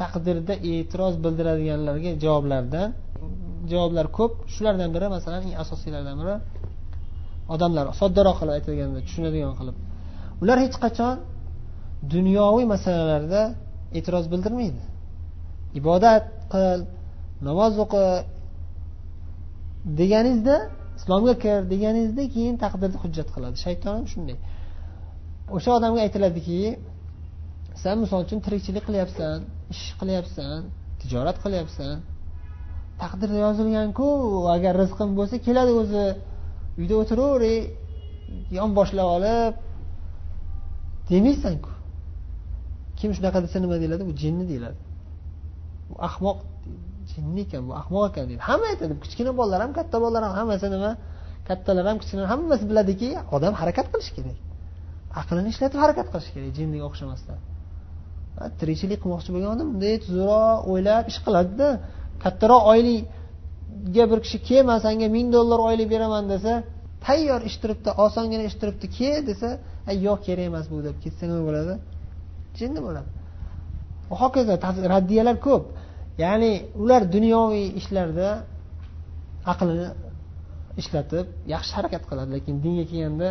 taqdirda 0.00 0.54
e'tiroz 0.70 1.14
bildiradiganlarga 1.24 2.10
javoblardan 2.24 2.88
javoblar 3.72 4.06
ko'p. 4.18 4.32
Shulardan 4.54 4.90
biri 4.94 5.06
masalan 5.16 5.40
eng 5.46 5.54
asosiylaridan 5.62 6.16
biri 6.22 6.34
odamlar. 7.54 7.84
Soddaroq 8.00 8.36
qilib 8.40 8.54
aytganda 8.58 9.00
tushunadigan 9.06 9.54
qilib. 9.60 9.76
Ular 10.42 10.56
hech 10.64 10.76
qachon 10.84 11.14
dunyoviy 12.14 12.66
masalalarda 12.74 13.42
e'tiroz 13.98 14.24
bildirmaydi. 14.32 14.82
Ibodat 15.80 16.24
qil 16.52 16.80
namoz 17.48 17.74
o'qi 17.84 18.04
deganingizda 20.00 20.56
islomga 20.98 21.34
kir 21.42 21.58
deganingizda 21.72 22.22
keyin 22.34 22.56
taqdirni 22.64 22.98
hujjat 23.04 23.28
qiladi. 23.34 23.56
Shayton 23.64 23.92
ham 23.98 24.06
shunday. 24.12 24.36
O'sha 25.52 25.70
odamga 25.78 26.00
aytiladiki 26.06 26.60
san 27.82 27.96
misol 28.02 28.20
uchun 28.26 28.38
tirikchilik 28.46 28.84
qilyapsan 28.88 29.36
ish 29.74 29.86
qilyapsan 30.00 30.58
tijorat 31.00 31.36
qilyapsan 31.44 31.94
taqdirda 33.02 33.38
yozilganku 33.46 34.08
agar 34.54 34.72
rizqim 34.82 35.10
bo'lsa 35.18 35.36
keladi 35.46 35.72
o'zi 35.82 36.04
uyda 36.80 36.94
o'tiravering 37.02 37.64
yon 38.58 38.70
boshlab 38.78 39.08
olib 39.16 39.54
demaysanku. 41.10 41.70
Kim 42.98 43.10
shunaqa 43.16 43.38
desa 43.44 43.56
nima 43.64 43.76
deyiladi? 43.82 44.02
Bu 44.08 44.12
jinni 44.22 44.44
deyiladi. 44.50 44.78
Bu 45.88 45.94
ahmoq 46.08 46.38
jinni 47.12 47.40
ekan 47.46 47.62
bu 47.68 47.72
ahmoq 47.80 48.04
ekan 48.10 48.24
deydi. 48.28 48.42
Hamma 48.48 48.66
aytadi 48.72 48.92
kichkina 49.04 49.30
bolalar 49.38 49.60
ham 49.64 49.72
katta 49.78 49.96
bolalar 50.04 50.22
ham 50.26 50.34
hammasi 50.40 50.66
nima? 50.74 50.90
Kattalar 51.48 51.84
ham 51.90 51.96
kichkinalar 52.00 52.28
hammasi 52.34 52.64
biladiki 52.70 53.08
odam 53.36 53.52
harakat 53.60 53.86
qilishi 53.92 54.12
kerak. 54.16 54.38
Aqlini 55.20 55.48
ishlatib 55.54 55.78
harakat 55.84 56.06
qilish 56.12 56.30
kerak 56.34 56.52
jinniga 56.58 56.84
o'xshamasdan. 56.90 57.38
Tirikchilik 58.60 58.98
qilmoqchi 59.02 59.30
bo'lgan 59.34 59.50
odam 59.56 59.68
bunday 59.72 59.94
tuzukroq 60.04 60.58
o'ylab 60.72 61.04
ish 61.10 61.18
qiladida 61.26 61.68
kattaroq 62.24 62.62
oylikga 62.72 64.04
bir 64.10 64.18
kishi 64.24 64.38
kel 64.48 64.62
man 64.70 64.78
sanga 64.86 65.06
ming 65.16 65.28
dollar 65.36 65.58
oylik 65.68 65.88
beraman 65.94 66.24
desa 66.32 66.52
tayyor 67.06 67.40
ish 67.48 67.56
turibdi 67.62 67.90
osongina 68.06 68.44
ish 68.50 68.56
turibdi 68.60 68.86
kel 68.98 69.20
desa 69.30 69.48
yo'q 70.06 70.18
kerak 70.26 70.44
emas 70.50 70.66
bu 70.72 70.76
deb 70.86 70.96
ketsa 71.04 71.22
nima 71.28 71.42
bo'ladi? 71.48 71.74
Jinni 72.58 72.80
bo'ladi. 72.86 73.10
Hokazo 74.20 74.52
raddiyalar 74.94 75.36
ko'p. 75.46 75.64
Ya'ni 76.24 76.52
ular 76.82 77.02
dunyoviy 77.16 77.66
ishlarda 77.80 78.28
aqlini 79.52 79.88
ishlatib 80.80 81.26
yaxshi 81.54 81.72
harakat 81.78 82.02
qiladi 82.10 82.30
lekin 82.36 82.54
dinga 82.64 82.84
kelganda 82.90 83.28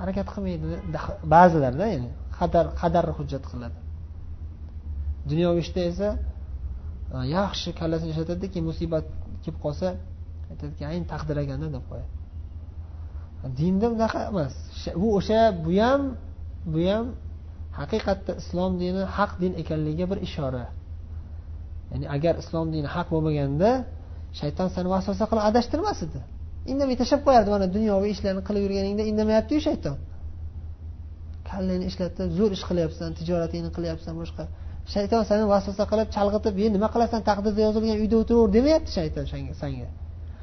harakat 0.00 0.26
qilmaydi. 0.32 0.66
Ba'zilarda 1.34 1.86
ya'ni 1.94 2.10
qadar 2.38 2.66
qadarni 2.80 3.12
hujjat 3.18 3.44
qiladi. 3.52 3.78
Dunyoviy 5.30 5.62
ishda 5.64 5.80
esa 5.90 6.08
e, 7.14 7.16
yaxshi 7.36 7.68
kallasini 7.80 8.10
ishlatadida 8.14 8.46
keyin 8.52 8.66
musibat 8.70 9.04
kelib 9.42 9.58
qolsa 9.64 9.88
aytadiki 10.50 10.82
ayni 10.90 11.04
taqdir 11.12 11.36
ekanda 11.44 11.68
deb 11.76 11.84
qo'yadi. 11.90 12.10
Dinda 13.58 13.86
bunaqa 13.94 14.20
emas. 14.30 14.54
Bu 15.02 15.08
o'sha 15.18 15.40
bu 15.64 15.72
ham 15.82 16.02
bu 16.72 16.80
ham 16.90 17.06
haqiqatda 17.80 18.32
islom 18.42 18.72
dini 18.82 19.02
haq 19.16 19.32
din 19.42 19.52
ekanligiga 19.62 20.06
bir 20.12 20.18
ishora. 20.28 20.64
Ya'ni 21.90 22.06
agar 22.16 22.34
islom 22.42 22.66
dini 22.74 22.88
haq 22.94 23.06
bo'lmaganda 23.14 23.70
shayton 24.40 24.68
seni 24.74 24.88
vasvasa 24.94 25.24
qilib 25.30 25.44
adashtirmas 25.50 25.98
edi. 26.06 26.20
Indamay 26.70 26.96
tashlab 27.00 27.20
qo'yardi 27.26 27.50
mana 27.54 27.66
dunyoviy 27.76 28.10
ishlarni 28.16 28.42
qilib 28.48 28.62
yurganingda 28.66 29.02
indamayaptiyu 29.10 29.60
shayton. 29.68 29.96
Kallangni 31.50 31.86
ishlatib 31.90 32.28
zo'r 32.38 32.52
ish 32.56 32.64
qilyapsan 32.68 33.08
tijoratingni 33.18 33.70
qilyapsan 33.76 34.14
boshqa. 34.20 34.44
Shayton 34.94 35.22
seni 35.30 35.44
vasvasa 35.52 35.84
qilib 35.92 36.08
chalg'itib 36.16 36.54
e 36.64 36.66
nima 36.76 36.88
qilasan 36.94 37.20
taqdirda 37.28 37.60
yozilgan 37.66 37.98
uyda 38.04 38.16
o'tiraver 38.22 38.50
demayapti 38.56 38.90
shayton 38.98 39.24
sanga. 39.62 39.88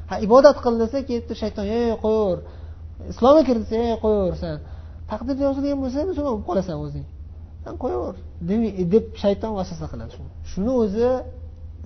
Ha 0.10 0.16
ibodat 0.26 0.58
qil 0.66 0.76
desa 0.84 0.98
kelibdi 1.10 1.34
shayton 1.42 1.66
ey 1.78 1.88
qo'yaver. 2.04 2.40
Islomga 3.14 3.42
kir 3.48 3.58
desa 3.64 3.76
ey 3.88 3.96
qo'yaver 4.04 4.36
san 4.44 4.56
taqdirda 5.12 5.42
yozilgan 5.48 5.78
bo'lsa 5.84 6.00
musulmon 6.12 6.32
bo'lib 6.36 6.48
qolasan 6.50 6.76
o'zing. 6.86 7.06
San 7.64 7.76
qo'yaver. 7.84 8.16
E, 8.82 8.84
deb 8.94 9.06
shayton 9.24 9.52
vasvasa 9.60 9.86
qiladi 9.92 10.12
shuni. 10.16 10.32
Shuni 10.52 10.72
o'zi 10.84 11.10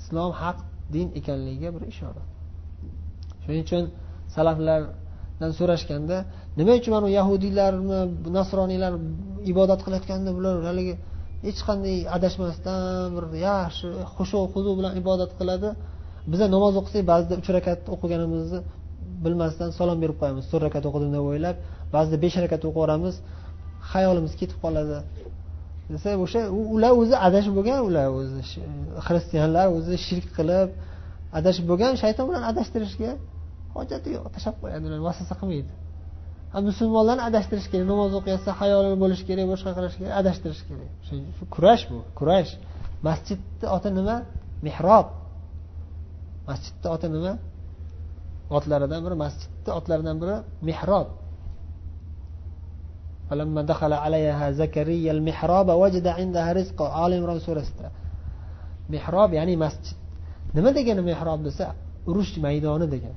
islom 0.01 0.31
haq 0.41 0.57
din 0.93 1.07
ekanligiga 1.19 1.69
bir 1.75 1.83
ishora. 1.93 2.23
Shuning 3.43 3.63
uchun 3.67 3.83
salaflardan 4.35 5.51
so'rashganda 5.59 6.17
nima 6.59 6.73
uchun 6.79 6.91
mana 6.95 7.07
yahudiylarmi 7.19 7.99
nasroniylar 8.37 8.93
ibodat 9.51 9.79
qilayotganda 9.85 10.29
bular 10.37 10.55
haligi 10.69 10.95
hech 11.47 11.59
qanday 11.67 11.97
adashmasdan 12.15 12.79
bir 13.15 13.25
yaxshi 13.49 13.87
xushu 14.15 14.39
huzu 14.53 14.71
bilan 14.79 14.93
ibodat 15.01 15.31
qiladi. 15.39 15.69
Biza 16.31 16.45
namoz 16.55 16.73
o'qisak 16.81 17.03
ba'zida 17.11 17.33
uch 17.41 17.49
rakat 17.57 17.79
o'qiganimizni 17.93 18.59
bilmasdan 19.25 19.69
salom 19.79 19.97
berib 20.03 20.17
qo'yamiz. 20.21 20.43
To'rt 20.51 20.63
rakat 20.67 20.83
o'qidim 20.89 21.11
deb 21.15 21.23
o'ylab 21.31 21.55
ba'zida 21.95 22.17
besh 22.25 22.37
rakat 22.43 22.61
o'qiveramiz 22.69 23.15
xayolimiz 23.91 24.33
ketib 24.41 24.57
qoladi. 24.63 24.97
Desa 25.93 26.09
o'sha 26.25 26.41
ular 26.75 26.91
o'zi 27.01 27.15
adashib 27.27 27.53
bo'lgan 27.57 27.79
ular 27.89 28.07
o'zi 28.19 28.39
xristianlar 29.07 29.67
o'zi 29.77 29.95
shirk 30.07 30.27
qilib 30.37 30.69
adashib 31.39 31.65
bo'lgan 31.71 31.93
shayton 32.03 32.25
bilan 32.29 32.43
adashtirishga 32.51 33.11
hojati 33.74 34.08
yo'q 34.16 34.26
tashlab 34.34 34.56
qo'yadi 34.62 34.84
ularni 34.88 35.04
vasvasa 35.08 35.34
qilmaydi 35.40 35.72
musulmonlarni 36.68 37.22
adashtirish 37.30 37.68
kerak 37.72 37.86
namoz 37.92 38.12
o'qiyotsa 38.18 38.50
hayoli 38.60 38.96
bo'lishi 39.02 39.24
kerak 39.28 39.46
boshqa 39.52 39.70
qilish 39.76 39.96
kerak 40.00 40.14
adashtirish 40.20 40.62
kerak 40.68 40.90
kurash 41.54 41.84
bu 41.90 41.98
kurash 42.18 42.50
masjidni 43.08 43.66
oti 43.76 43.88
nima 43.98 44.16
mehrob 44.66 45.06
masjidni 46.48 46.88
oti 46.94 47.08
nima 47.14 47.32
otlaridan 48.56 49.00
biri 49.06 49.16
masjidni 49.24 49.70
otlaridan 49.78 50.16
biri 50.22 50.36
mehrob 50.70 51.08
فلما 53.28 53.62
دخل 53.62 53.92
عليها 53.92 54.50
زكريا 54.50 55.12
المحراب 55.12 55.68
وجد 55.68 56.06
عندها 56.06 56.52
رزقا 56.52 57.06
آل 57.06 57.14
عمران 57.14 57.40
surasida 57.46 57.88
mehrob 58.88 59.30
ya'ni 59.38 59.54
masjid 59.64 59.96
nima 60.56 60.70
degani 60.78 61.02
mehrob 61.10 61.40
desa 61.48 61.66
urush 62.10 62.32
maydoni 62.44 62.86
degan 62.94 63.14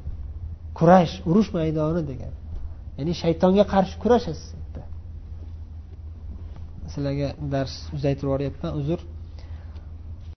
Kurash 0.78 1.14
urush 1.30 1.50
maydoni 1.58 2.02
degan. 2.10 2.32
Ya'ni 2.98 3.12
shaytonga 3.22 3.64
qarshi 3.72 3.96
kurashasiz 4.02 4.48
sizlarga 6.92 7.28
dars 7.54 7.74
uzaytirib 7.96 8.28
yuboryapman. 8.28 8.72
Uzr. 8.80 9.00